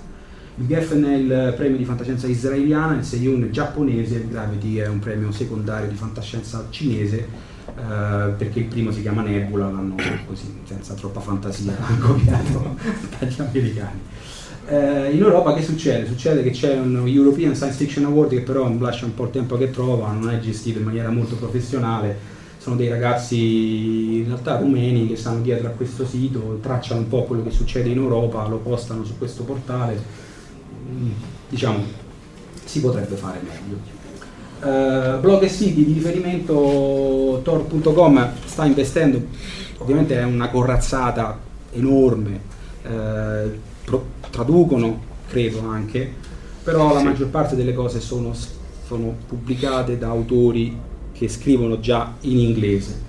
Il 0.57 0.67
Geffen 0.67 1.05
è 1.05 1.17
il 1.17 1.55
premio 1.55 1.77
di 1.77 1.85
fantascienza 1.85 2.27
israeliana, 2.27 2.97
il 2.97 3.05
Seiyun 3.05 3.47
giapponese, 3.53 4.17
il 4.17 4.29
Gravity 4.29 4.77
è 4.77 4.89
un 4.89 5.01
premio 5.01 5.31
secondario 5.33 5.89
di 5.89 5.95
fantascienza 5.95 6.67
cinese, 6.71 7.29
eh, 7.77 8.31
perché 8.37 8.61
il 8.61 8.65
primo 8.67 8.91
si 8.91 9.03
chiama 9.03 9.23
Nebula, 9.23 9.71
l'hanno 9.71 9.95
così, 10.27 10.61
senza 10.65 10.95
troppa 10.95 11.21
fantasia, 11.21 11.77
copiato 12.01 12.77
dagli 13.19 13.41
americani. 13.41 14.01
Eh, 14.67 15.13
in 15.13 15.23
Europa 15.23 15.55
che 15.55 15.63
succede? 15.63 16.07
Succede 16.07 16.43
che 16.43 16.51
c'è 16.51 16.79
un 16.79 17.07
European 17.07 17.55
Science 17.55 17.77
Fiction 17.77 18.05
Award 18.05 18.31
che 18.31 18.41
però 18.43 18.71
lascia 18.79 19.07
un 19.07 19.15
po' 19.15 19.25
il 19.25 19.31
tempo 19.31 19.57
che 19.57 19.71
trova, 19.71 20.13
non 20.13 20.31
è 20.31 20.39
gestito 20.41 20.79
in 20.79 20.85
maniera 20.85 21.09
molto 21.11 21.37
professionale, 21.37 22.37
sono 22.59 22.77
dei 22.77 22.89
ragazzi 22.89 24.17
in 24.17 24.27
realtà 24.27 24.59
rumeni 24.59 25.09
che 25.09 25.17
stanno 25.17 25.41
dietro 25.41 25.69
a 25.69 25.71
questo 25.71 26.05
sito, 26.05 26.59
tracciano 26.61 27.01
un 27.01 27.09
po' 27.09 27.25
quello 27.25 27.43
che 27.45 27.51
succede 27.51 27.89
in 27.89 27.97
Europa, 27.97 28.47
lo 28.47 28.59
postano 28.59 29.05
su 29.05 29.17
questo 29.17 29.45
portale, 29.45 30.03
mm, 30.91 31.11
diciamo 31.49 31.83
si 32.65 32.81
potrebbe 32.81 33.17
fare 33.17 33.41
meglio. 33.43 33.98
Uh, 34.61 35.21
blog 35.21 35.43
e 35.43 35.49
siti 35.49 35.85
di 35.85 35.93
riferimento 35.93 37.41
tor.com 37.45 38.33
sta 38.45 38.65
investendo, 38.65 39.23
ovviamente 39.79 40.19
è 40.19 40.25
una 40.25 40.49
corazzata 40.49 41.39
enorme, 41.73 42.41
uh, 42.83 43.51
pro- 43.85 44.07
traducono 44.31 45.01
credo 45.29 45.61
anche, 45.69 46.13
però 46.65 46.93
la 46.93 47.03
maggior 47.03 47.29
parte 47.29 47.55
delle 47.55 47.73
cose 47.73 48.01
sono, 48.01 48.33
sono 48.87 49.15
pubblicate 49.27 49.97
da 49.97 50.09
autori 50.09 50.77
che 51.13 51.29
scrivono 51.29 51.79
già 51.79 52.15
in 52.23 52.39
inglese. 52.39 53.07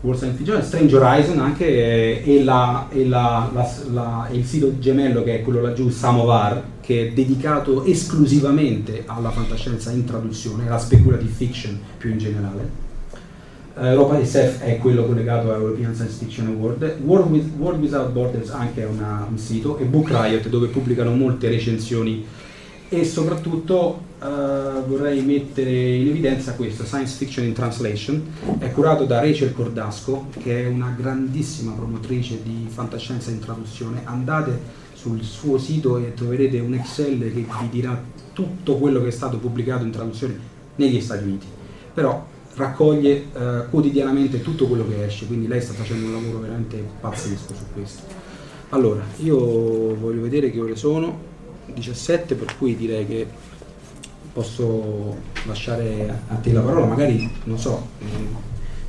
World 0.00 0.20
Science 0.20 0.38
Fiction, 0.38 0.62
Strange 0.62 0.96
Horizon 0.96 1.38
anche 1.40 1.66
eh, 1.66 2.22
e, 2.24 2.44
la, 2.44 2.88
e 2.90 3.06
la, 3.06 3.50
la, 3.90 4.28
il 4.30 4.44
sito 4.44 4.78
gemello 4.78 5.22
che 5.22 5.36
è 5.36 5.42
quello 5.42 5.60
laggiù, 5.60 5.88
Samovar, 5.88 6.62
che 6.86 7.08
è 7.08 7.10
dedicato 7.10 7.82
esclusivamente 7.82 9.02
alla 9.06 9.32
fantascienza 9.32 9.90
in 9.90 10.04
traduzione, 10.04 10.68
alla 10.68 10.78
speculative 10.78 11.32
fiction 11.32 11.76
più 11.98 12.10
in 12.10 12.18
generale. 12.18 12.84
Uh, 13.74 13.86
Europa 13.86 14.24
SF 14.24 14.60
è 14.60 14.78
quello 14.78 15.04
collegato 15.04 15.52
all'European 15.52 15.92
Science 15.92 16.24
Fiction 16.24 16.46
Award, 16.46 16.98
World, 17.02 17.30
With, 17.32 17.50
World 17.58 17.80
Without 17.80 18.10
Borders 18.10 18.50
anche 18.50 18.82
è 18.82 18.86
una, 18.86 19.26
un 19.28 19.36
sito, 19.36 19.78
e 19.78 19.84
Book 19.84 20.10
Riot 20.10 20.48
dove 20.48 20.68
pubblicano 20.68 21.12
molte 21.12 21.48
recensioni 21.48 22.24
e 22.88 23.04
soprattutto 23.04 24.02
uh, 24.20 24.86
vorrei 24.86 25.22
mettere 25.22 25.96
in 25.96 26.06
evidenza 26.06 26.54
questo, 26.54 26.84
Science 26.84 27.16
Fiction 27.16 27.46
in 27.46 27.52
Translation, 27.52 28.22
è 28.58 28.70
curato 28.70 29.04
da 29.06 29.20
Rachel 29.20 29.52
Cordasco, 29.52 30.28
che 30.40 30.62
è 30.62 30.68
una 30.68 30.94
grandissima 30.96 31.72
promotrice 31.72 32.40
di 32.44 32.68
fantascienza 32.68 33.32
in 33.32 33.40
traduzione. 33.40 34.02
Andate 34.04 34.84
sul 35.06 35.22
suo 35.22 35.56
sito 35.56 35.98
e 35.98 36.14
troverete 36.14 36.58
un 36.58 36.74
Excel 36.74 37.20
che 37.20 37.28
vi 37.30 37.68
dirà 37.70 38.02
tutto 38.32 38.76
quello 38.76 39.00
che 39.00 39.08
è 39.08 39.12
stato 39.12 39.38
pubblicato 39.38 39.84
in 39.84 39.92
traduzione 39.92 40.36
negli 40.74 41.00
Stati 41.00 41.22
Uniti. 41.22 41.46
Però 41.94 42.26
raccoglie 42.56 43.26
uh, 43.32 43.70
quotidianamente 43.70 44.42
tutto 44.42 44.66
quello 44.66 44.86
che 44.88 45.06
esce, 45.06 45.26
quindi 45.26 45.46
lei 45.46 45.60
sta 45.60 45.74
facendo 45.74 46.06
un 46.06 46.12
lavoro 46.12 46.40
veramente 46.40 46.82
pazzesco 47.00 47.54
su 47.54 47.64
questo. 47.72 48.02
Allora, 48.70 49.04
io 49.18 49.38
voglio 49.94 50.22
vedere 50.22 50.50
che 50.50 50.60
ore 50.60 50.74
sono, 50.74 51.34
17, 51.72 52.34
per 52.34 52.56
cui 52.58 52.76
direi 52.76 53.06
che 53.06 53.26
posso 54.32 55.16
lasciare 55.46 56.22
a 56.26 56.34
te 56.34 56.52
la 56.52 56.60
parola, 56.60 56.86
magari, 56.86 57.30
non 57.44 57.58
so, 57.58 57.86
eh, 58.00 58.04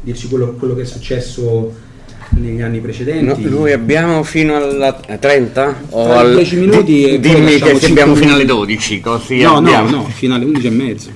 dirci 0.02 0.28
quello, 0.28 0.54
quello, 0.54 0.74
che 0.74 0.82
è 0.82 0.86
successo 0.86 1.86
negli 2.32 2.62
anni 2.62 2.80
precedenti. 2.80 3.44
No, 3.44 3.50
noi 3.50 3.72
abbiamo 3.72 4.24
fino 4.24 4.56
alla 4.56 4.94
30? 4.94 5.84
O 5.90 6.14
al 6.14 6.36
10 6.36 6.56
minuti 6.58 7.04
e 7.04 7.20
Dimmi 7.20 7.58
che 7.58 7.86
abbiamo 7.86 8.16
fino 8.16 8.34
alle 8.34 8.46
12, 8.46 9.00
così 9.00 9.42
no, 9.42 9.58
abbiamo. 9.58 9.90
No, 9.90 9.96
no, 9.98 10.04
fino 10.06 10.36
alle 10.36 10.46
11 10.46 10.68
e 10.68 10.70
mezzo. 10.70 11.10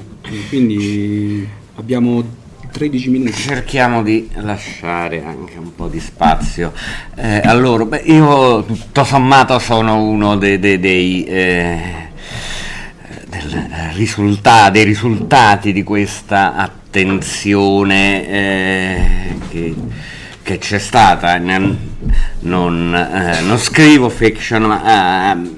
Quindi 0.50 1.48
abbiamo 1.76 2.24
13 2.72 3.10
minuti. 3.10 3.34
Cerchiamo 3.34 4.02
di 4.02 4.30
lasciare 4.36 5.24
anche 5.24 5.58
un 5.58 5.76
po' 5.76 5.88
di 5.88 6.00
spazio 6.00 6.72
eh, 7.16 7.42
a 7.44 7.54
loro. 7.54 7.86
Beh, 7.86 8.04
io 8.06 8.64
tutto 8.64 9.04
sommato 9.04 9.60
sono 9.60 10.02
uno 10.04 10.38
dei, 10.38 10.58
dei, 10.58 10.80
dei, 10.80 11.24
eh, 11.26 11.80
risulta- 13.94 14.70
dei 14.70 14.84
risultati 14.86 15.74
di 15.74 15.84
questa 15.84 16.56
attenzione 16.56 18.28
eh, 18.28 19.36
che, 19.50 19.76
che, 20.42 20.58
c'è 20.58 20.80
stata. 20.80 21.38
Non, 21.38 21.78
non, 22.40 22.96
eh, 22.96 23.42
non 23.42 23.58
scrivo 23.58 24.10
fiction, 24.10 24.64
ma 24.64 25.34
eh, 25.34 25.50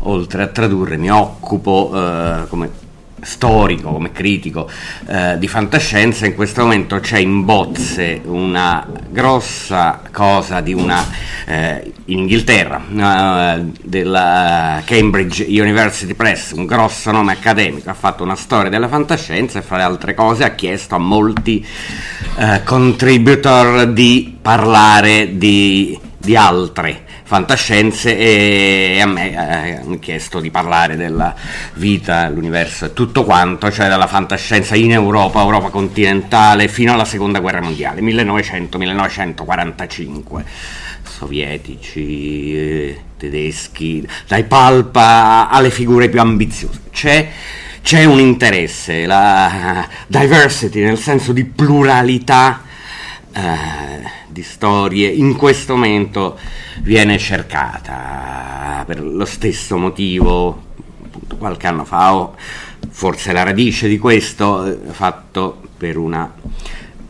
oltre 0.00 0.42
a 0.42 0.46
tradurre 0.48 0.96
mi 0.96 1.10
occupo 1.10 1.90
eh, 1.94 2.46
come 2.48 2.82
storico, 3.24 3.90
come 3.90 4.12
critico 4.12 4.70
eh, 5.06 5.36
di 5.38 5.48
fantascienza, 5.48 6.26
in 6.26 6.34
questo 6.34 6.62
momento 6.62 7.00
c'è 7.00 7.18
in 7.18 7.44
bozze 7.44 8.20
una 8.24 8.86
grossa 9.10 10.00
cosa 10.12 10.60
di 10.60 10.72
una 10.72 11.04
eh, 11.46 11.92
in 12.06 12.18
Inghilterra 12.18 12.82
uh, 12.86 13.72
della 13.82 14.82
Cambridge 14.84 15.44
University 15.48 16.14
Press, 16.14 16.52
un 16.52 16.66
grosso 16.66 17.10
nome 17.10 17.32
accademico, 17.32 17.88
ha 17.88 17.94
fatto 17.94 18.22
una 18.22 18.34
storia 18.34 18.70
della 18.70 18.88
fantascienza 18.88 19.58
e 19.58 19.62
fra 19.62 19.78
le 19.78 19.84
altre 19.84 20.14
cose 20.14 20.44
ha 20.44 20.50
chiesto 20.50 20.94
a 20.94 20.98
molti 20.98 21.66
uh, 22.36 22.62
contributor 22.64 23.86
di 23.86 24.36
parlare 24.40 25.38
di, 25.38 25.98
di 26.24 26.36
altre 26.36 27.02
fantascienze 27.22 28.16
e 28.16 28.98
a 29.00 29.06
me 29.06 29.32
eh, 29.32 29.76
hanno 29.76 29.98
chiesto 29.98 30.40
di 30.40 30.50
parlare 30.50 30.96
della 30.96 31.34
vita, 31.74 32.28
l'universo 32.28 32.86
e 32.86 32.92
tutto 32.92 33.24
quanto, 33.24 33.70
cioè 33.70 33.88
della 33.88 34.06
fantascienza 34.06 34.74
in 34.74 34.92
Europa, 34.92 35.40
Europa 35.40 35.68
continentale, 35.68 36.68
fino 36.68 36.92
alla 36.92 37.04
seconda 37.04 37.40
guerra 37.40 37.60
mondiale, 37.60 38.00
1900-1945 38.00 40.44
sovietici, 41.02 42.56
eh, 42.56 43.00
tedeschi, 43.18 44.08
dai 44.26 44.44
pulp 44.44 44.96
alle 44.96 45.70
figure 45.70 46.08
più 46.08 46.20
ambiziose. 46.20 46.80
C'è, 46.90 47.28
c'è 47.82 48.04
un 48.04 48.18
interesse, 48.18 49.06
la 49.06 49.86
diversity 50.06 50.82
nel 50.82 50.98
senso 50.98 51.32
di 51.32 51.44
pluralità 51.44 52.62
eh, 53.34 54.10
di 54.28 54.42
storie 54.42 55.08
in 55.08 55.36
questo 55.36 55.74
momento 55.74 56.38
viene 56.80 57.18
cercata 57.18 58.84
per 58.86 59.02
lo 59.02 59.24
stesso 59.24 59.76
motivo 59.76 60.62
appunto, 61.02 61.36
qualche 61.36 61.66
anno 61.66 61.84
fa 61.84 62.14
o 62.14 62.36
forse 62.88 63.32
la 63.32 63.42
radice 63.42 63.88
di 63.88 63.98
questo 63.98 64.64
eh, 64.64 64.92
fatto 64.92 65.60
per 65.76 65.96
una 65.96 66.32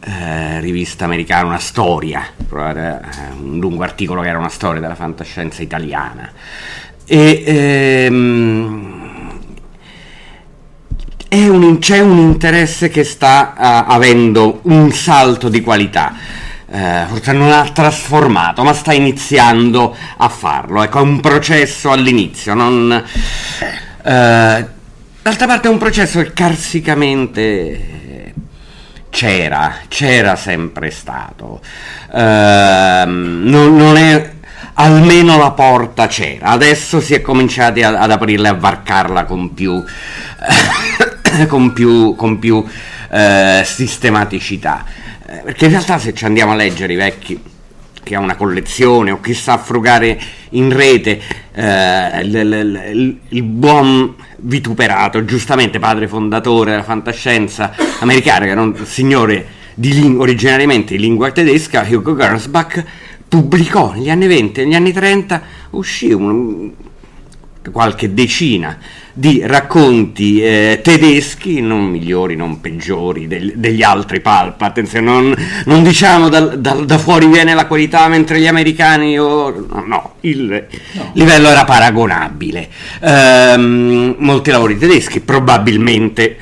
eh, 0.00 0.60
rivista 0.60 1.04
americana 1.04 1.46
una 1.46 1.58
storia 1.58 2.22
eh, 2.76 2.98
un 3.40 3.58
lungo 3.58 3.82
articolo 3.82 4.20
che 4.22 4.28
era 4.28 4.38
una 4.38 4.48
storia 4.48 4.80
della 4.80 4.94
fantascienza 4.94 5.62
italiana. 5.62 6.30
E 7.06 7.42
ehm, 7.46 9.03
un- 11.42 11.78
c'è 11.78 12.00
un 12.00 12.18
interesse 12.18 12.88
che 12.88 13.04
sta 13.04 13.54
ah, 13.56 13.84
avendo 13.86 14.60
un 14.64 14.90
salto 14.92 15.48
di 15.48 15.60
qualità. 15.60 16.14
Eh, 16.70 17.04
forse 17.08 17.32
non 17.32 17.52
ha 17.52 17.68
trasformato, 17.72 18.64
ma 18.64 18.72
sta 18.72 18.92
iniziando 18.92 19.94
a 20.16 20.28
farlo. 20.28 20.82
Ecco, 20.82 20.98
è 20.98 21.02
un 21.02 21.20
processo 21.20 21.90
all'inizio. 21.90 22.54
Non, 22.54 22.92
eh, 22.92 24.66
d'altra 25.22 25.46
parte 25.46 25.68
è 25.68 25.70
un 25.70 25.78
processo 25.78 26.20
che 26.20 26.32
carsicamente 26.32 28.32
c'era, 29.10 29.74
c'era 29.86 30.34
sempre 30.34 30.90
stato. 30.90 31.60
Ehm, 32.12 33.42
non, 33.44 33.76
non 33.76 33.96
è 33.96 34.32
almeno 34.74 35.38
la 35.38 35.52
porta 35.52 36.08
c'era. 36.08 36.48
Adesso 36.48 37.00
si 37.00 37.14
è 37.14 37.20
cominciati 37.20 37.82
ad 37.82 38.10
aprirla 38.10 38.48
e 38.48 38.50
a 38.50 38.54
varcarla 38.54 39.24
con 39.24 39.54
più 39.54 39.82
con 41.48 41.72
più, 41.72 42.14
con 42.14 42.38
più 42.38 42.64
eh, 43.10 43.62
sistematicità. 43.64 44.84
Eh, 45.26 45.36
perché 45.44 45.64
in 45.66 45.70
realtà 45.72 45.98
se 45.98 46.12
ci 46.14 46.24
andiamo 46.24 46.52
a 46.52 46.54
leggere 46.56 46.92
i 46.92 46.96
vecchi 46.96 47.40
che 48.02 48.14
ha 48.14 48.20
una 48.20 48.36
collezione 48.36 49.10
o 49.10 49.20
chi 49.20 49.32
sa 49.32 49.56
frugare 49.56 50.20
in 50.50 50.70
rete, 50.70 51.20
eh, 51.54 52.20
il, 52.22 52.34
il- 52.34 52.82
il- 52.92 53.18
il 53.28 53.42
buon 53.42 54.14
vituperato, 54.36 55.24
giustamente 55.24 55.78
padre 55.78 56.06
fondatore 56.06 56.72
della 56.72 56.82
fantascienza 56.82 57.72
americana, 58.00 58.44
che 58.44 58.50
era 58.50 58.60
un 58.60 58.76
signore 58.84 59.46
di 59.74 59.94
ling- 59.94 60.20
originariamente 60.20 60.94
di 60.96 61.00
lingua 61.00 61.30
tedesca, 61.32 61.86
Hugo 61.88 62.14
Gernsback, 62.14 62.84
pubblicò 63.26 63.92
negli 63.92 64.10
anni 64.10 64.26
20 64.26 64.60
e 64.60 64.64
negli 64.64 64.74
anni 64.74 64.92
30, 64.92 65.42
uscì 65.70 66.12
un, 66.12 66.70
qualche 67.72 68.12
decina 68.14 68.78
di 69.16 69.42
racconti 69.44 70.42
eh, 70.42 70.80
tedeschi, 70.82 71.60
non 71.60 71.84
migliori, 71.84 72.34
non 72.34 72.60
peggiori 72.60 73.26
del- 73.28 73.52
degli 73.56 73.82
altri 73.82 74.20
pulp. 74.20 74.60
Attenzione, 74.60 75.06
non, 75.06 75.34
non 75.66 75.82
diciamo 75.84 76.28
dal- 76.28 76.58
dal- 76.60 76.84
da 76.84 76.98
fuori 76.98 77.26
viene 77.28 77.54
la 77.54 77.66
qualità 77.66 78.08
mentre 78.08 78.40
gli 78.40 78.46
americani 78.46 79.18
o 79.18 79.50
no, 79.68 79.84
no, 79.86 80.14
il 80.22 80.66
livello 81.12 81.48
era 81.48 81.64
paragonabile. 81.64 82.68
Ehm, 83.00 84.16
molti 84.18 84.50
lavori 84.50 84.76
tedeschi, 84.78 85.20
probabilmente 85.20 86.36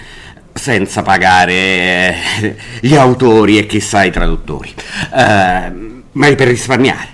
senza 0.54 1.02
pagare 1.02 1.52
eh, 1.54 2.56
gli 2.80 2.94
autori 2.94 3.58
e 3.58 3.66
chissà 3.66 4.04
i 4.04 4.10
traduttori, 4.10 4.72
Ehm, 5.14 6.02
ma 6.12 6.26
per 6.34 6.48
risparmiare 6.48 7.08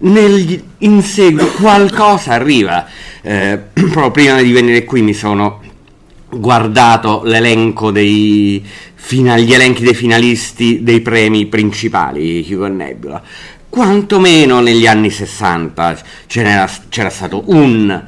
negli- 0.00 0.60
in 0.78 1.02
seguito 1.02 1.46
qualcosa 1.52 2.32
arriva. 2.32 2.86
Eh, 3.22 3.58
proprio 3.72 4.10
prima 4.10 4.40
di 4.42 4.52
venire 4.52 4.84
qui 4.84 5.02
mi 5.02 5.14
sono 5.14 5.60
guardato 6.30 7.22
l'elenco 7.24 7.90
dei 7.90 8.62
fina- 8.94 9.38
gli 9.38 9.52
elenchi 9.52 9.82
dei 9.82 9.94
finalisti 9.94 10.82
dei 10.82 11.00
premi 11.00 11.46
principali 11.46 12.46
Hugo 12.48 12.66
e 12.66 12.68
Nebula. 12.68 13.22
Quantomeno 13.68 14.60
negli 14.60 14.86
anni 14.86 15.10
60 15.10 15.96
ce 16.26 16.42
n'era- 16.42 16.70
c'era 16.88 17.10
stato 17.10 17.42
un 17.46 18.02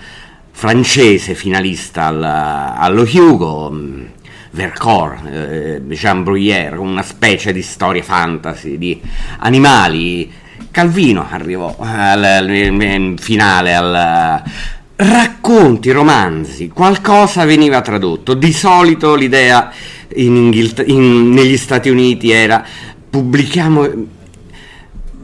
francese 0.52 1.34
finalista 1.34 2.06
al- 2.06 2.22
allo 2.22 3.06
Hugo, 3.10 3.70
mh, 3.70 4.06
Vercors, 4.52 5.20
eh, 5.30 5.80
Jean 5.88 6.22
Bruyère, 6.24 6.76
una 6.76 7.02
specie 7.02 7.52
di 7.52 7.62
storia 7.62 8.02
fantasy 8.02 8.76
di 8.78 9.00
animali. 9.38 10.30
Calvino 10.70 11.26
arrivò 11.30 11.74
al, 11.78 12.22
al- 12.24 12.50
in 12.50 13.16
finale 13.18 13.74
al 13.74 14.42
racconti, 15.02 15.90
romanzi, 15.92 16.68
qualcosa 16.68 17.46
veniva 17.46 17.80
tradotto. 17.80 18.34
Di 18.34 18.52
solito 18.52 19.14
l'idea 19.14 19.72
in 20.16 20.36
Inghilter- 20.36 20.86
in- 20.86 21.30
negli 21.30 21.56
Stati 21.56 21.88
Uniti 21.88 22.30
era 22.30 22.62
pubblichiamo 23.08 23.88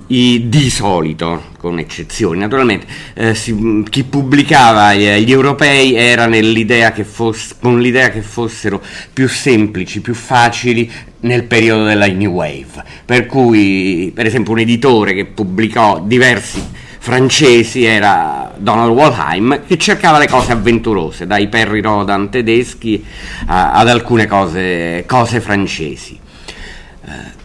i- 0.08 0.44
di 0.48 0.70
solito, 0.70 1.42
con 1.58 1.78
eccezioni 1.78 2.38
naturalmente, 2.38 2.86
eh, 3.14 3.34
si- 3.34 3.82
chi 3.90 4.04
pubblicava 4.04 4.92
eh, 4.92 5.20
gli 5.20 5.32
europei 5.32 5.94
era 5.94 6.26
nell'idea 6.26 6.92
che 6.92 7.04
foss- 7.04 7.56
con 7.60 7.78
l'idea 7.78 8.08
che 8.08 8.22
fossero 8.22 8.80
più 9.12 9.28
semplici, 9.28 10.00
più 10.00 10.14
facili 10.14 10.90
nel 11.20 11.44
periodo 11.44 11.84
della 11.84 12.06
New 12.06 12.32
Wave. 12.32 12.82
Per 13.04 13.26
cui, 13.26 14.10
per 14.14 14.24
esempio, 14.24 14.52
un 14.52 14.60
editore 14.60 15.12
che 15.12 15.26
pubblicò 15.26 16.00
diversi 16.02 16.62
francesi 17.06 17.84
era 17.84 18.50
Donald 18.56 18.90
Walheim 18.90 19.60
che 19.64 19.78
cercava 19.78 20.18
le 20.18 20.26
cose 20.26 20.50
avventurose, 20.50 21.24
dai 21.24 21.46
Perry 21.46 21.80
Rodan 21.80 22.28
tedeschi 22.30 23.04
a- 23.46 23.70
ad 23.74 23.88
alcune 23.88 24.26
cose, 24.26 25.04
cose 25.06 25.40
francesi. 25.40 26.18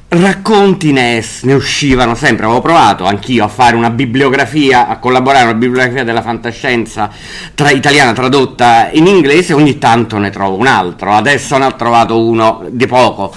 Racconti 0.08 0.92
ne, 0.92 1.24
ne 1.44 1.54
uscivano 1.54 2.16
sempre, 2.16 2.46
avevo 2.46 2.60
provato 2.60 3.06
anch'io 3.06 3.44
a 3.44 3.48
fare 3.48 3.76
una 3.76 3.92
bibliografia, 3.92 4.88
a 4.88 4.98
collaborare 4.98 5.44
una 5.44 5.54
bibliografia 5.54 6.04
della 6.04 6.24
fantascienza 6.24 7.12
tra, 7.54 7.70
italiana 7.70 8.14
tradotta 8.14 8.90
in 8.92 9.06
inglese, 9.06 9.54
ogni 9.54 9.78
tanto 9.78 10.18
ne 10.18 10.32
trovo 10.32 10.58
un 10.58 10.66
altro, 10.66 11.14
adesso 11.14 11.56
ne 11.60 11.66
ho 11.66 11.76
trovato 11.76 12.20
uno 12.20 12.66
di 12.72 12.88
poco, 12.88 13.32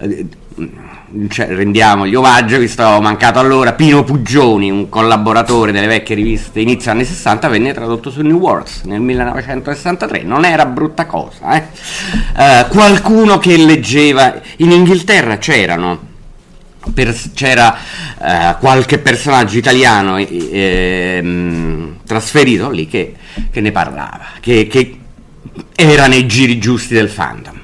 eh, 0.00 0.26
cioè, 1.28 1.46
rendiamo 1.46 2.06
gli 2.06 2.14
omaggio, 2.14 2.58
visto 2.58 2.82
che 2.82 2.88
ho 2.88 3.00
mancato 3.00 3.38
allora, 3.38 3.72
Pino 3.72 4.04
Puggioni, 4.04 4.70
un 4.70 4.88
collaboratore 4.88 5.72
delle 5.72 5.86
vecchie 5.86 6.14
riviste 6.14 6.60
inizio 6.60 6.90
anni 6.90 7.04
60, 7.04 7.48
venne 7.48 7.72
tradotto 7.72 8.10
su 8.10 8.20
New 8.20 8.38
Worlds 8.38 8.82
nel 8.84 9.00
1963, 9.00 10.22
non 10.22 10.44
era 10.44 10.66
brutta 10.66 11.06
cosa. 11.06 11.56
eh. 11.56 11.62
Eh, 12.36 12.66
qualcuno 12.68 13.38
che 13.38 13.56
leggeva, 13.56 14.34
in 14.56 14.70
Inghilterra 14.70 15.38
c'erano 15.38 16.06
per- 16.92 17.14
c'era 17.34 17.76
eh, 18.20 18.56
qualche 18.58 18.98
personaggio 18.98 19.58
italiano 19.58 20.16
eh, 20.18 21.18
ehm, 21.18 21.96
trasferito 22.06 22.70
lì 22.70 22.86
che, 22.86 23.14
che 23.50 23.60
ne 23.60 23.72
parlava, 23.72 24.26
che, 24.40 24.66
che 24.66 24.98
era 25.74 26.06
nei 26.06 26.26
giri 26.26 26.58
giusti 26.58 26.94
del 26.94 27.08
fandom. 27.08 27.56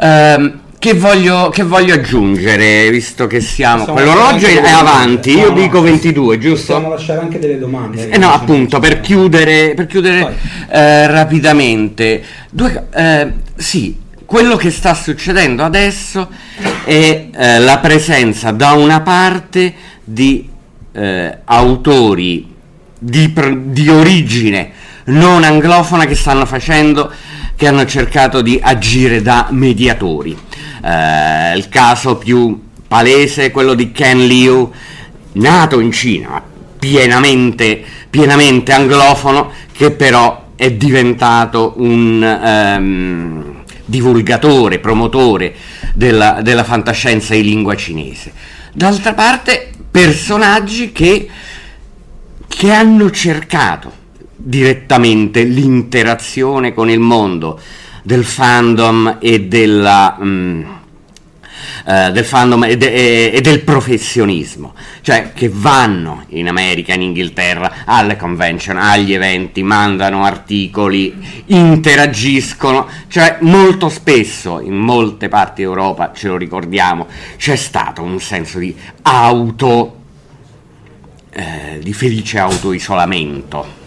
Ehm, 0.00 0.60
che, 0.82 0.94
voglio, 0.94 1.48
che 1.50 1.62
voglio 1.62 1.94
aggiungere, 1.94 2.90
visto 2.90 3.28
che 3.28 3.40
siamo... 3.40 3.84
Possiamo 3.84 4.00
Quell'orologio 4.00 4.48
è 4.48 4.68
avanti, 4.68 5.30
io 5.30 5.50
No, 5.50 5.54
dico 5.54 5.80
22, 5.80 6.38
giusto? 6.38 6.72
Possiamo 6.72 6.92
lasciare 6.92 7.20
anche 7.20 7.38
delle 7.38 7.56
domande. 7.56 8.08
Eh 8.08 8.18
no, 8.18 8.32
appunto, 8.32 8.80
per 8.80 9.00
chiudere, 9.00 9.74
per 9.76 9.86
chiudere 9.86 10.36
eh, 10.68 11.06
rapidamente, 11.06 12.24
due, 12.50 12.88
eh, 12.92 13.32
sì, 13.54 13.96
quello 14.26 14.56
che 14.56 14.72
sta 14.72 14.92
succedendo 14.94 15.62
adesso 15.62 16.28
è 16.84 17.28
eh, 17.32 17.58
la 17.60 17.78
presenza 17.78 18.50
da 18.50 18.72
una 18.72 19.02
parte 19.02 19.72
di 20.02 20.48
eh, 20.90 21.38
autori 21.44 22.52
di, 22.98 23.32
di 23.66 23.88
origine 23.88 24.72
non 25.04 25.44
anglofona 25.44 26.06
che 26.06 26.16
stanno 26.16 26.44
facendo, 26.44 27.10
che 27.54 27.68
hanno 27.68 27.86
cercato 27.86 28.40
di 28.40 28.58
agire 28.60 29.22
da 29.22 29.46
mediatori. 29.50 30.36
Eh, 30.82 31.56
il 31.56 31.68
caso 31.68 32.16
più 32.16 32.60
palese 32.88 33.46
è 33.46 33.50
quello 33.50 33.74
di 33.74 33.92
Ken 33.92 34.26
Liu, 34.26 34.70
nato 35.32 35.80
in 35.80 35.92
Cina, 35.92 36.42
pienamente, 36.78 37.82
pienamente 38.10 38.72
anglofono, 38.72 39.50
che 39.72 39.92
però 39.92 40.48
è 40.56 40.72
diventato 40.72 41.74
un 41.76 42.22
ehm, 42.22 43.62
divulgatore, 43.84 44.78
promotore 44.78 45.54
della, 45.94 46.40
della 46.42 46.64
fantascienza 46.64 47.34
in 47.34 47.44
lingua 47.44 47.76
cinese. 47.76 48.32
D'altra 48.72 49.14
parte, 49.14 49.70
personaggi 49.90 50.92
che, 50.92 51.28
che 52.48 52.72
hanno 52.72 53.10
cercato 53.10 54.00
direttamente 54.34 55.44
l'interazione 55.44 56.74
con 56.74 56.90
il 56.90 56.98
mondo 56.98 57.60
del 58.02 58.24
fandom 58.24 59.18
e 59.20 59.40
della... 59.42 60.18
eh, 61.84 62.10
del 62.12 62.24
fandom 62.24 62.64
e, 62.64 62.76
de- 62.76 63.30
e 63.30 63.40
del 63.40 63.62
professionismo, 63.62 64.74
cioè 65.00 65.32
che 65.32 65.50
vanno 65.52 66.24
in 66.28 66.48
America, 66.48 66.94
in 66.94 67.02
Inghilterra, 67.02 67.84
alle 67.84 68.16
convention, 68.16 68.76
agli 68.76 69.12
eventi, 69.12 69.62
mandano 69.62 70.24
articoli, 70.24 71.14
interagiscono, 71.46 72.86
cioè 73.08 73.38
molto 73.40 73.88
spesso 73.88 74.60
in 74.60 74.76
molte 74.76 75.28
parti 75.28 75.62
d'Europa, 75.62 76.12
ce 76.14 76.28
lo 76.28 76.36
ricordiamo, 76.36 77.06
c'è 77.36 77.56
stato 77.56 78.02
un 78.02 78.20
senso 78.20 78.58
di 78.58 78.74
auto, 79.02 79.96
eh, 81.30 81.80
di 81.82 81.92
felice 81.92 82.38
autoisolamento. 82.38 83.81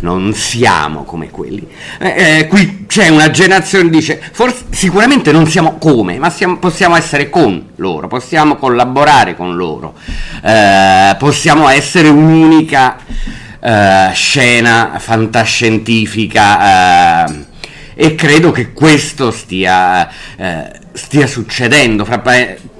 Non 0.00 0.32
siamo 0.34 1.04
come 1.04 1.30
quelli. 1.30 1.66
Eh, 1.98 2.38
eh, 2.38 2.46
qui 2.46 2.86
c'è 2.86 3.08
una 3.08 3.30
generazione 3.30 3.84
che 3.84 3.90
dice, 3.90 4.20
forse, 4.32 4.64
sicuramente 4.70 5.32
non 5.32 5.46
siamo 5.46 5.78
come, 5.78 6.18
ma 6.18 6.30
siamo- 6.30 6.58
possiamo 6.58 6.96
essere 6.96 7.30
con 7.30 7.70
loro, 7.76 8.08
possiamo 8.08 8.56
collaborare 8.56 9.36
con 9.36 9.56
loro, 9.56 9.94
eh, 10.42 11.14
possiamo 11.18 11.68
essere 11.68 12.08
un'unica 12.08 12.98
eh, 13.60 14.10
scena 14.12 14.96
fantascientifica 14.98 17.24
eh, 17.26 17.44
e 17.94 18.14
credo 18.14 18.50
che 18.50 18.72
questo 18.72 19.30
stia, 19.30 20.08
eh, 20.36 20.70
stia 20.92 21.26
succedendo. 21.26 22.04
Fra 22.04 22.22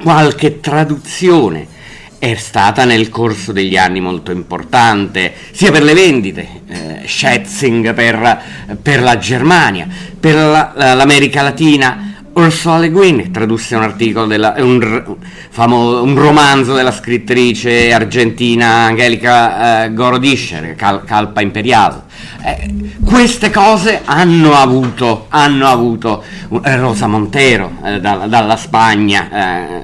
qualche 0.02 0.60
traduzione 0.60 1.78
è 2.20 2.34
stata 2.34 2.84
nel 2.84 3.08
corso 3.08 3.50
degli 3.50 3.78
anni 3.78 3.98
molto 4.00 4.30
importante, 4.30 5.32
sia 5.52 5.72
per 5.72 5.82
le 5.82 5.94
vendite, 5.94 6.46
eh, 6.68 7.00
Schätzing 7.06 7.94
per, 7.94 8.42
per 8.80 9.00
la 9.02 9.16
Germania, 9.16 9.88
per 10.20 10.34
la- 10.34 10.72
la- 10.76 10.94
l'America 10.94 11.40
Latina. 11.42 12.04
Ursula 12.32 12.78
Le 12.78 12.90
Guin 12.90 13.32
tradusse 13.32 13.74
un 13.74 13.82
della, 14.26 14.54
un, 14.58 15.16
famo- 15.48 16.00
un 16.02 16.14
romanzo 16.14 16.74
della 16.74 16.92
scrittrice 16.92 17.92
argentina 17.92 18.84
Angelica 18.84 19.84
eh, 19.86 19.92
Gorodischer, 19.94 20.76
Cal- 20.76 21.02
Calpa 21.04 21.40
Imperial. 21.40 22.02
Eh, 22.44 22.72
queste 23.04 23.50
cose 23.50 24.02
hanno 24.04 24.54
avuto, 24.54 25.26
hanno 25.30 25.66
avuto 25.66 26.22
eh, 26.62 26.76
Rosa 26.76 27.06
Montero 27.08 27.72
eh, 27.84 27.98
da- 28.00 28.26
dalla 28.28 28.56
Spagna. 28.56 29.82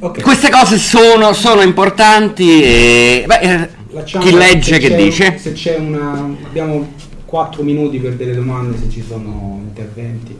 Eh. 0.00 0.04
Ok. 0.04 0.22
Queste 0.22 0.50
cose 0.50 0.78
sono, 0.78 1.32
sono 1.32 1.62
importanti 1.62 2.62
e 2.62 3.24
beh, 3.26 3.38
eh, 3.40 3.68
chi 4.04 4.32
legge 4.32 4.78
che 4.78 4.94
dice? 4.94 5.38
Se 5.38 5.52
c'è 5.52 5.76
una. 5.76 6.36
abbiamo 6.44 6.92
4 7.24 7.62
minuti 7.62 7.98
per 7.98 8.14
delle 8.14 8.34
domande 8.34 8.78
se 8.78 8.88
ci 8.88 9.02
sono 9.02 9.60
interventi. 9.62 10.36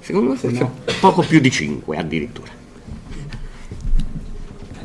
Secondo 0.00 0.30
me 0.30 0.36
Se 0.36 0.50
no. 0.50 0.74
poco 1.00 1.22
più 1.22 1.40
di 1.40 1.50
5 1.50 1.96
addirittura. 1.96 2.50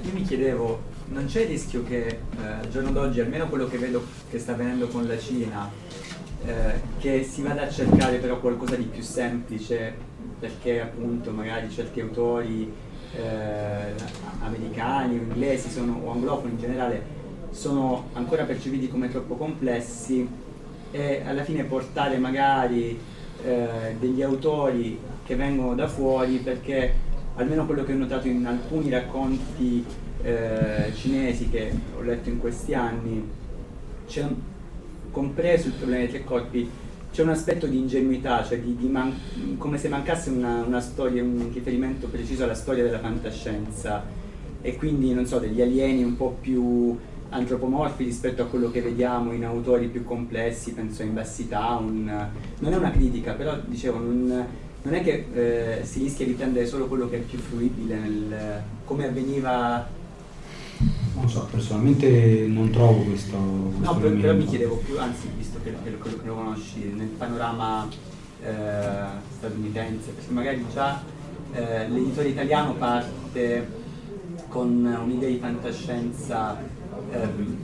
Io 0.06 0.12
mi 0.14 0.22
chiedevo, 0.24 0.82
non 1.10 1.26
c'è 1.26 1.42
il 1.42 1.48
rischio 1.48 1.84
che 1.84 2.06
eh, 2.06 2.46
al 2.46 2.70
giorno 2.70 2.92
d'oggi, 2.92 3.22
almeno 3.22 3.48
quello 3.48 3.68
che 3.68 3.78
vedo 3.78 4.06
che 4.30 4.40
sta 4.40 4.52
avvenendo 4.52 4.88
con 4.88 5.08
la 5.08 5.18
Cina, 5.18 5.70
eh, 6.46 6.52
che 7.00 7.28
si 7.30 7.42
vada 7.42 7.64
a 7.64 7.70
cercare 7.70 8.18
però 8.18 8.40
qualcosa 8.40 8.76
di 8.76 8.84
più 8.84 9.02
semplice, 9.02 9.96
perché 10.40 10.82
appunto 10.82 11.32
magari 11.32 11.70
certi 11.70 12.02
autori 12.02 12.72
eh, 13.16 13.94
americani 14.40 15.16
inglesi 15.16 15.70
sono, 15.70 16.02
o 16.04 16.12
anglofoni 16.12 16.54
in 16.54 16.60
generale 16.60 17.22
sono 17.52 18.10
ancora 18.14 18.44
percepiti 18.44 18.90
come 18.90 19.10
troppo 19.10 19.36
complessi 19.36 20.28
e 20.92 21.22
alla 21.26 21.44
fine 21.44 21.64
portare 21.64 22.18
magari 22.18 23.00
eh, 23.44 23.96
degli 24.00 24.22
autori 24.22 25.00
che 25.26 25.36
vengono 25.36 25.76
da 25.76 25.88
fuori 25.88 26.38
perché 26.38 26.94
almeno 27.36 27.66
quello 27.66 27.84
che 27.84 27.94
ho 27.94 27.98
notato 27.98 28.28
in 28.28 28.46
alcuni 28.46 28.90
racconti 28.90 29.84
eh, 30.22 30.92
cinesi 30.94 31.50
che 31.50 31.72
ho 31.96 32.02
letto 32.02 32.30
in 32.30 32.40
questi 32.40 32.74
anni 32.74 33.30
c'è 34.08 34.26
compreso 35.12 35.68
il 35.68 35.74
problema 35.74 36.02
dei 36.02 36.10
tre 36.10 36.24
corpi 36.24 36.70
c'è 37.14 37.22
un 37.22 37.30
aspetto 37.30 37.68
di 37.68 37.78
ingenuità, 37.78 38.44
cioè 38.44 38.60
di, 38.60 38.76
di 38.76 38.88
man- 38.88 39.14
come 39.60 39.78
se 39.78 39.88
mancasse 39.88 40.32
una, 40.32 40.64
una 40.66 40.82
storia, 40.82 41.22
un 41.22 41.48
riferimento 41.54 42.08
preciso 42.08 42.44
alla 42.44 42.56
storia 42.56 42.84
della 42.84 42.98
fantascienza 42.98 44.04
e 44.60 44.76
quindi 44.76 45.14
non 45.14 45.28
so, 45.28 45.38
degli 45.38 45.62
alieni 45.62 46.04
un 46.04 46.18
po' 46.18 46.36
più 46.42 46.98
antropomorfi 47.30 48.04
rispetto 48.04 48.42
a 48.42 48.46
quello 48.46 48.72
che 48.72 48.82
vediamo 48.82 49.32
in 49.32 49.46
autori 49.46 49.90
più 49.90 50.04
complessi, 50.04 50.72
penso 50.72 51.04
a 51.04 51.06
Inbassi 51.06 51.48
Town. 51.48 52.30
Non 52.58 52.74
è 52.74 52.76
una 52.76 52.90
critica, 52.90 53.34
però 53.34 53.60
dicevo, 53.64 54.00
non, 54.00 54.48
non 54.82 54.94
è 54.96 55.04
che 55.04 55.28
eh, 55.34 55.86
si 55.86 56.00
rischia 56.00 56.26
di 56.26 56.34
prendere 56.34 56.66
solo 56.66 56.88
quello 56.88 57.08
che 57.08 57.18
è 57.18 57.20
più 57.20 57.38
fruibile, 57.38 57.96
nel, 57.96 58.62
come 58.86 59.06
avveniva 59.06 59.88
Non 61.16 61.30
so, 61.30 61.48
personalmente 61.50 62.46
non 62.48 62.70
trovo 62.70 63.04
questo. 63.04 63.38
questo 63.38 63.92
No, 63.92 63.98
però, 63.98 64.16
però 64.16 64.34
mi 64.36 64.46
chiedevo 64.46 64.76
più, 64.78 65.00
anzi, 65.00 65.30
visto 65.38 65.60
che, 65.64 65.74
che 65.84 65.90
lo, 65.92 65.98
che 66.00 66.26
lo 66.26 66.36
conosci, 66.36 66.92
nel 66.96 67.08
panorama 67.08 67.88
eh, 68.44 68.52
statunitense, 69.38 70.12
perché 70.12 70.32
magari 70.32 70.66
già 70.74 71.02
eh, 71.54 71.88
l'editore 71.88 72.30
italiano 72.30 72.74
parte 72.74 73.82
con 74.50 74.86
un'idea 74.86 75.30
di 75.30 75.38
fantascienza, 75.38 76.58
ehm, 77.12 77.58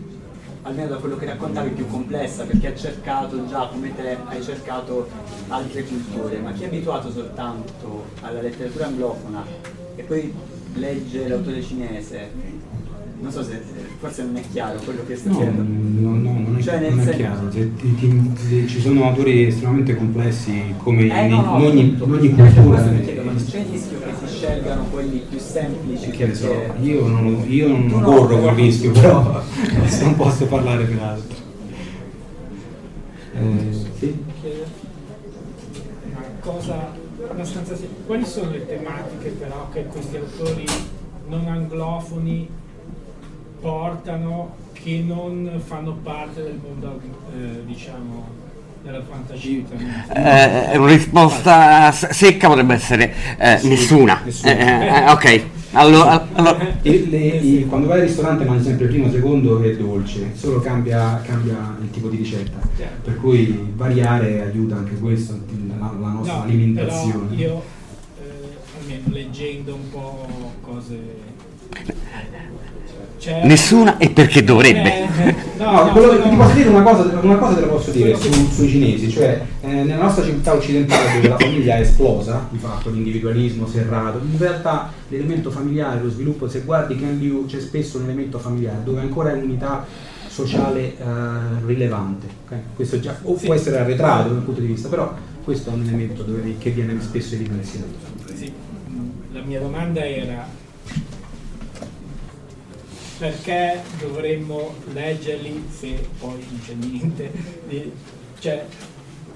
almeno 0.64 0.88
da 0.88 0.96
quello 0.98 1.18
che 1.18 1.26
raccontavi, 1.26 1.70
più 1.72 1.88
complessa, 1.88 2.46
perché 2.46 2.68
ha 2.68 2.76
cercato 2.76 3.48
già, 3.48 3.68
come 3.68 3.96
te, 3.96 4.18
hai 4.26 4.42
cercato 4.42 5.08
altre 5.50 5.84
culture, 5.84 6.40
ma 6.40 6.52
chi 6.52 6.64
è 6.64 6.68
abituato 6.68 7.12
soltanto 7.12 8.06
alla 8.22 8.42
letteratura 8.42 8.88
anglofona 8.88 9.44
e 9.96 10.04
poi 10.04 10.34
legge 10.76 11.28
l'autore 11.28 11.62
cinese, 11.62 12.32
non 13.22 13.32
so 13.32 13.44
se 13.44 13.62
forse 14.00 14.24
non 14.24 14.38
è 14.38 14.42
chiaro 14.52 14.80
quello 14.84 15.02
che 15.06 15.16
sto 15.16 15.30
No, 15.30 15.38
dicendo. 15.40 15.62
no, 15.64 16.10
no, 16.16 16.40
non 16.40 16.56
è, 16.58 16.62
Cioè, 16.62 16.80
nel 16.80 16.94
non 16.94 17.08
è 17.08 17.16
chiaro. 17.16 17.52
Se 17.52 17.76
ti- 17.76 17.96
ti- 17.96 18.32
se 18.36 18.68
ci 18.68 18.80
sono 18.80 19.04
autori 19.10 19.48
estremamente 19.48 19.96
complessi 19.96 20.74
come 20.78 21.02
Eh, 21.02 21.26
in, 21.26 21.32
no, 21.32 21.56
ogni, 21.56 21.66
appunto. 21.98 22.06
in 22.06 22.12
ogni 22.14 22.36
Cioè, 22.36 22.46
cultura. 22.54 22.68
questo 22.78 22.92
mi 22.92 23.02
chiedo, 23.04 23.22
ma 23.24 23.34
c'è 23.36 23.60
il 23.60 23.66
rischio 23.72 24.00
che 24.00 24.28
si 24.28 24.36
scelgano 24.36 24.84
quelli 24.92 25.24
più 25.30 25.38
semplici 25.40 26.10
Che 26.12 26.26
ne 26.28 26.34
so, 26.34 26.48
perché- 26.48 26.82
io 26.82 27.08
non, 27.08 27.44
io 27.48 27.68
non 27.68 28.02
corro 28.02 28.38
quel 28.40 28.54
rischio, 28.56 28.92
però 28.92 29.42
non 30.02 30.16
posso 30.16 30.46
parlare 30.46 30.84
per 30.86 31.00
altri. 31.02 31.36
Eh, 33.36 33.74
sì? 34.00 34.24
una 36.06 36.24
cosa 36.40 36.94
abbastanza 37.30 37.76
Quali 38.06 38.26
sono 38.26 38.52
le 38.52 38.66
tematiche 38.66 39.30
però 39.38 39.70
che 39.72 39.86
questi 39.86 40.16
autori 40.18 40.66
non 41.28 41.46
anglofoni 41.48 42.48
portano 43.60 44.56
che 44.74 45.04
non 45.06 45.50
fanno 45.66 45.98
parte 46.04 46.42
del 46.44 46.60
mondo 46.62 47.00
eh, 47.34 47.64
diciamo 47.66 48.38
della 48.82 49.02
fantascienza? 49.04 49.74
Eh, 50.14 50.78
una 50.78 50.88
risposta 50.92 51.92
secca 51.92 52.48
potrebbe 52.48 52.76
essere 52.76 53.14
eh, 53.38 53.60
nessuna. 53.64 54.22
nessuna. 54.24 54.52
Eh, 54.58 54.86
eh, 55.06 55.10
ok, 55.12 55.44
allora, 55.74 56.26
allora- 56.34 56.58
E 56.82 57.06
le- 57.10 57.18
i- 57.18 57.66
quando 57.68 57.88
vai 57.88 58.00
al 58.00 58.06
ristorante 58.08 58.46
mangi 58.46 58.64
sempre 58.64 58.88
primo, 58.88 59.12
secondo 59.12 59.62
e 59.62 59.76
dolce, 59.76 60.32
solo 60.34 60.62
cambia, 60.62 61.22
cambia 61.26 61.76
il 61.82 61.90
tipo 61.92 62.08
di 62.08 62.18
ricetta. 62.18 62.58
Per 63.04 63.18
cui 63.18 63.72
variare 63.76 64.42
aiuta 64.44 64.78
anche 64.78 64.96
questo, 64.98 65.38
la, 65.78 65.94
la 66.00 66.08
nostra 66.08 66.36
No, 66.38 66.44
alimentazione. 66.44 67.36
Eh, 68.90 68.96
almeno 68.96 69.16
leggendo 69.16 69.74
un 69.76 69.90
po' 69.90 70.28
cose 70.62 70.98
c'è- 73.20 73.44
nessuna 73.46 73.98
e 73.98 74.10
perché 74.12 74.44
dovrebbe. 74.44 75.04
Eh, 75.04 75.36
no, 75.58 75.72
No, 75.72 75.84
no, 75.86 75.92
quello- 75.92 76.18
no, 76.24 76.30
ti 76.30 76.36
posso 76.38 76.54
dire 76.54 76.70
una 76.70 76.82
cosa, 76.84 77.20
una 77.22 77.36
cosa 77.36 77.56
te 77.56 77.62
la 77.62 77.68
posso 77.68 77.92
dire 77.92 78.16
su- 78.16 78.50
sui 78.50 78.70
cinesi, 78.70 79.10
cioè 79.10 79.42
eh, 79.62 79.68
nella 79.68 80.04
nostra 80.04 80.24
civiltà 80.24 80.54
occidentale 80.54 81.16
dove 81.16 81.28
la 81.28 81.38
famiglia 81.38 81.76
è 81.76 81.82
esplosa, 81.82 82.48
di 82.50 82.58
fatto 82.58 82.90
l'individualismo 82.90 83.68
serrato, 83.68 84.20
in 84.24 84.38
realtà 84.38 84.92
l'elemento 85.10 85.52
familiare, 85.52 86.02
lo 86.02 86.10
sviluppo, 86.10 86.48
se 86.48 86.62
guardi 86.62 86.96
Ken 86.98 87.18
Liu 87.18 87.46
c'è 87.46 87.60
spesso 87.60 87.98
un 87.98 88.06
elemento 88.06 88.40
familiare 88.40 88.80
dove 88.86 89.02
ancora 89.02 89.32
è 89.32 89.34
un'unità 89.34 89.86
sociale 90.30 90.96
eh, 90.98 91.04
rilevante. 91.66 92.28
ok? 92.46 92.56
Questo 92.76 93.00
già 93.02 93.18
o 93.24 93.34
può 93.34 93.54
essere 93.54 93.80
arretrato 93.80 94.30
da 94.30 94.36
un 94.36 94.46
punto 94.46 94.62
di 94.62 94.68
vista, 94.68 94.88
però 94.88 95.14
questo 95.44 95.72
è 95.72 95.74
un 95.74 95.82
elemento 95.82 96.24
dove- 96.24 96.56
che 96.58 96.70
viene 96.70 96.96
spesso 97.02 97.36
evidenziato. 97.36 98.08
La 99.40 99.46
mia 99.46 99.60
domanda 99.62 100.06
era 100.06 100.46
perché 103.20 103.82
dovremmo 104.02 104.74
leggerli 104.94 105.64
se 105.70 105.98
poi 106.20 106.44
non 106.50 106.60
c'è 106.66 106.74
niente? 106.74 107.32
Di- 107.70 107.92
Cioè, 108.40 108.66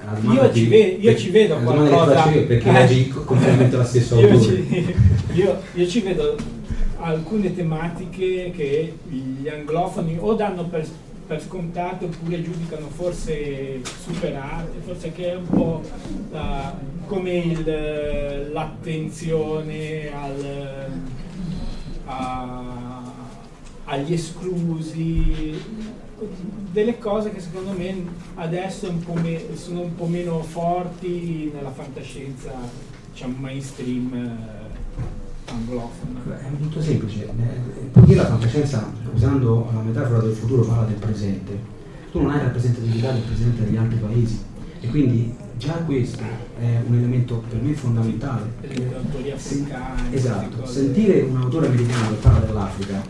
La 0.03 0.33
io 0.33 0.53
ci, 0.53 0.67
ve- 0.67 0.97
io 0.99 1.15
ci 1.15 1.29
vedo 1.29 1.55
la 1.55 1.61
qualcosa. 1.61 2.23
perché 2.23 2.67
Eh, 2.67 2.71
leggi 2.73 3.07
completamente 3.09 3.77
lo 3.77 3.83
stesso 3.85 4.19
io 4.19 4.41
ci, 4.41 4.95
io, 5.35 5.61
io 5.73 5.87
ci 5.87 6.01
vedo 6.01 6.35
alcune 6.99 7.55
tematiche 7.55 8.51
che 8.55 8.97
gli 9.09 9.47
anglofoni 9.47 10.17
o 10.19 10.33
danno 10.33 10.65
per, 10.65 10.85
per 11.25 11.41
scontato 11.41 12.05
oppure 12.05 12.41
giudicano 12.43 12.87
forse 12.89 13.81
superate, 13.83 14.79
forse 14.85 15.11
che 15.11 15.31
è 15.31 15.35
un 15.35 15.47
po' 15.47 15.81
la- 16.31 16.77
come 17.07 17.31
il- 17.37 18.49
l'attenzione 18.51 20.11
al, 20.13 20.87
a- 22.05 23.01
agli 23.85 24.13
esclusi, 24.13 25.53
delle 26.71 26.97
cose 26.99 27.31
che 27.31 27.39
secondo 27.41 27.71
me 27.71 28.05
adesso 28.35 28.89
un 28.89 29.03
me- 29.13 29.55
sono 29.55 29.81
un 29.81 29.95
po' 29.95 30.05
meno 30.05 30.41
forti 30.41 31.51
nella 31.53 31.71
fantascienza 31.71 32.53
diciamo 33.11 33.35
mainstream 33.39 34.13
eh, 34.13 34.62
anglofona. 35.53 36.19
Beh, 36.25 36.39
È 36.39 36.49
molto 36.59 36.81
semplice, 36.81 37.23
eh, 37.25 37.89
poiché 37.91 38.15
la 38.15 38.25
fantascienza, 38.25 38.91
usando 39.13 39.69
la 39.73 39.81
metafora 39.81 40.19
del 40.19 40.33
futuro, 40.33 40.63
parla 40.63 40.85
del 40.85 40.95
presente, 40.95 41.57
tu 42.11 42.21
non 42.21 42.31
hai 42.31 42.39
rappresentatività 42.39 43.11
del 43.11 43.21
presente 43.21 43.63
degli 43.63 43.77
altri 43.77 43.97
paesi 43.97 44.39
e 44.81 44.87
quindi 44.87 45.33
già 45.57 45.73
questo 45.85 46.23
è 46.59 46.81
un 46.85 46.93
elemento 46.95 47.43
per 47.49 47.61
me 47.61 47.73
fondamentale. 47.73 48.51
Per 48.61 48.71
esempio, 48.71 48.97
autori 48.97 49.31
africani, 49.31 50.13
esatto, 50.15 50.65
sentire 50.65 51.21
un 51.21 51.37
autore 51.37 51.67
americano 51.67 52.09
che 52.09 52.15
parla 52.15 52.39
dell'Africa 52.45 53.01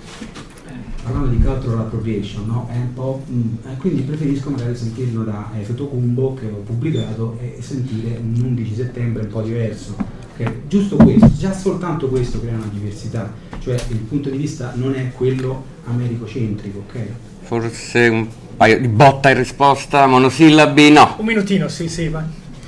Eh, 0.65 0.71
parlando 1.03 1.27
di 1.27 1.39
cultural 1.43 1.79
appropriation, 1.79 2.45
no? 2.45 2.67
È 2.71 2.77
un 2.77 2.93
po', 2.93 3.21
mm, 3.29 3.55
eh, 3.65 3.77
quindi 3.77 4.01
preferisco 4.03 4.49
magari 4.49 4.75
sentirlo 4.75 5.23
da 5.23 5.49
eh, 5.57 5.63
Fotocumbo 5.63 6.33
che 6.35 6.45
ho 6.45 6.61
pubblicato 6.65 7.37
e 7.41 7.57
sentire 7.61 8.17
un 8.17 8.41
11 8.41 8.73
settembre 8.75 9.23
un 9.23 9.29
po' 9.29 9.41
diverso. 9.41 9.95
Che 10.35 10.61
giusto 10.67 10.95
questo, 10.95 11.31
già 11.37 11.53
soltanto 11.53 12.07
questo 12.07 12.39
crea 12.41 12.55
una 12.55 12.69
diversità, 12.71 13.31
cioè 13.59 13.75
il 13.89 13.97
punto 13.97 14.29
di 14.29 14.37
vista 14.37 14.71
non 14.75 14.95
è 14.95 15.11
quello 15.11 15.63
americocentrico, 15.85 16.83
ok? 16.87 16.99
Forse 17.41 18.07
un 18.07 18.27
paio 18.57 18.79
di 18.79 18.87
botta 18.87 19.29
e 19.29 19.33
risposta, 19.35 20.07
monosillabi, 20.07 20.89
no. 20.89 21.15
Un 21.19 21.25
minutino, 21.25 21.67
sì, 21.67 21.87
sì, 21.87 22.07
vai. 22.09 22.23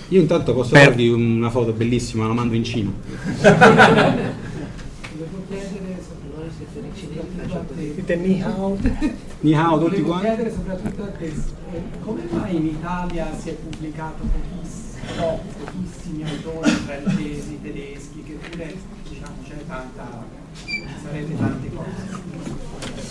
Io 0.09 0.21
intanto 0.21 0.53
posso 0.53 0.73
Per- 0.73 0.85
darvi 0.89 1.09
una 1.09 1.49
foto 1.49 1.71
bellissima, 1.71 2.27
la 2.27 2.33
mando 2.33 2.53
in 2.53 2.63
Cina. 2.63 2.91
Dite 7.95 8.15
ni 8.17 8.41
hao. 8.41 8.77
Ni 9.41 9.53
hao 9.53 9.77
tutti 9.79 10.01
Volevo 10.01 10.07
quanti. 10.07 10.25
chiedere 10.27 10.51
soprattutto 10.51 11.03
a 11.03 11.07
te, 11.07 11.33
come 12.03 12.21
mai 12.31 12.55
in 12.55 12.65
Italia 12.65 13.27
si 13.39 13.49
è 13.49 13.53
pubblicato 13.53 14.23
pochiss- 14.23 14.83
autori 16.23 16.71
francesi, 16.85 17.59
tedeschi, 17.61 18.23
che 18.25 18.33
pure 18.49 18.73
diciamo 19.09 19.35
c'è 19.47 19.55
tanta, 19.67 20.23
sarebbe 21.03 21.37
tante 21.37 21.69
cose. 21.75 22.23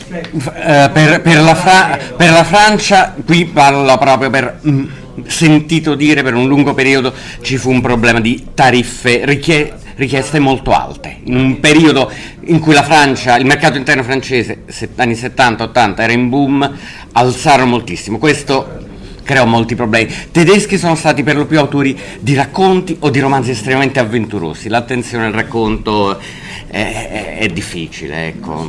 Cioè, 0.09 0.85
Eh, 0.87 0.90
per, 0.90 1.22
per 1.22 1.40
la 1.42 1.54
Fra- 1.54 1.98
per 2.16 2.30
la 2.30 2.44
Francia, 2.44 3.14
qui 3.24 3.46
parlo 3.46 3.96
proprio 3.98 4.30
per 4.30 4.61
mm, 4.66 4.85
sentito 5.26 5.94
dire 5.94 6.22
per 6.22 6.35
un 6.35 6.46
lungo 6.46 6.74
periodo 6.74 7.12
ci 7.40 7.57
fu 7.57 7.70
un 7.70 7.80
problema 7.80 8.20
di 8.20 8.48
tariffe 8.54 9.24
richie- 9.24 9.72
richieste 9.96 10.38
molto 10.38 10.72
alte. 10.72 11.18
In 11.24 11.37
un 11.37 11.61
periodo 11.61 12.11
in 12.46 12.59
cui 12.61 12.74
la 12.74 12.83
Francia, 12.83 13.37
il 13.37 13.46
mercato 13.46 13.76
interno 13.78 14.02
francese, 14.02 14.62
se- 14.66 14.90
anni 14.96 15.14
70-80 15.14 16.00
era 16.02 16.12
in 16.12 16.28
boom, 16.28 16.70
alzarono 17.12 17.70
moltissimo. 17.70 18.18
Questo 18.18 18.83
creò 19.25 19.45
molti 19.47 19.75
problemi. 19.75 20.15
Tedeschi 20.31 20.79
sono 20.79 20.95
stati 20.95 21.25
per 21.25 21.37
lo 21.37 21.47
più 21.47 21.59
autori 21.59 21.99
di 22.21 22.35
racconti 22.35 22.97
o 23.01 23.11
di 23.11 23.19
romanzi 23.19 23.51
estremamente 23.51 23.99
avventurosi. 23.99 24.69
L'attenzione 24.69 25.27
al 25.27 25.33
racconto 25.33 26.17
è, 26.19 26.21
è- 26.69 27.39
è 27.39 27.49
difficile, 27.49 28.29
ecco. 28.29 28.69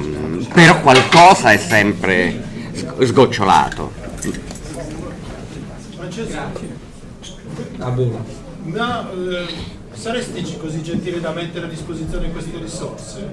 però 0.53 0.81
qualcosa 0.81 1.51
è 1.51 1.57
sempre 1.57 2.41
sg- 2.73 3.03
sgocciolato. 3.03 3.91
Francesco, 5.95 6.37
A 7.79 7.89
volo. 7.89 8.25
ma 8.63 9.09
eh, 9.11 9.45
saresti 9.93 10.57
così 10.57 10.81
gentile 10.81 11.19
da 11.19 11.31
mettere 11.31 11.65
a 11.65 11.69
disposizione 11.69 12.31
queste 12.31 12.57
risorse? 12.61 13.27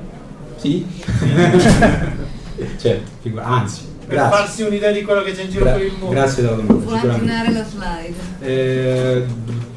Sì? 0.56 0.84
certo, 2.78 3.40
anzi, 3.40 3.80
Per 4.12 4.20
grazie. 4.20 4.36
farsi 4.36 4.62
un'idea 4.62 4.90
di 4.92 5.02
quello 5.02 5.22
che 5.22 5.32
c'è 5.32 5.42
in 5.42 5.50
giro 5.50 5.64
Gra- 5.64 5.72
per 5.72 5.82
il 5.86 5.92
mondo? 5.98 6.14
grazie 6.14 6.42
della 6.42 6.54
domanda, 6.56 6.84
Può 6.84 6.94
aggiornare 6.94 7.50
la 7.52 7.64
slide. 7.64 8.14
Eh, 8.42 9.24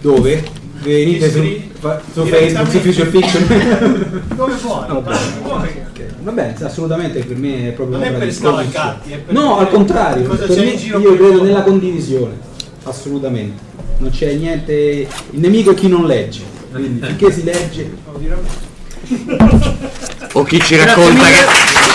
dove? 0.02 0.43
Venite 0.82 1.32
su, 1.32 1.41
fa- 1.80 2.02
su 2.13 2.26
Facebook, 2.26 2.69
su 2.69 2.80
Future 2.80 3.10
Fiction. 3.10 4.21
Dove 4.36 4.54
vuoi? 4.62 4.88
No, 4.89 5.00
dai, 5.02 5.17
vuoi. 5.41 5.67
Ok. 5.89 6.04
Vabbè, 6.21 6.56
assolutamente 6.62 7.24
per 7.24 7.38
me 7.38 7.69
è 7.69 7.71
proprio 7.71 7.98
Non 7.98 8.08
è 8.08 8.12
per 8.13 8.34
scavalcarti, 8.34 9.12
è 9.13 9.17
per 9.19 9.34
No, 9.34 9.58
al 9.58 9.69
contrario, 9.69 10.28
cosa 10.28 10.45
per 10.45 10.56
c'è 10.56 10.63
me, 10.65 10.71
in 10.71 10.78
giro 10.78 11.00
io 11.00 11.15
credo 11.15 11.43
nella 11.43 11.63
condivisione, 11.63 12.34
assolutamente. 12.84 13.62
Non 14.00 14.10
c'è 14.12 14.34
niente, 14.34 14.74
il 14.74 15.39
nemico 15.39 15.71
è 15.71 15.74
chi 15.76 15.88
non 15.88 16.06
legge, 16.06 16.41
quindi 16.71 17.00
finché 17.08 17.32
si 17.32 17.43
legge... 17.43 17.93
O 20.34 20.43
chi 20.43 20.60
ci 20.60 20.76
racconta 20.76 21.24
che... 21.24 21.95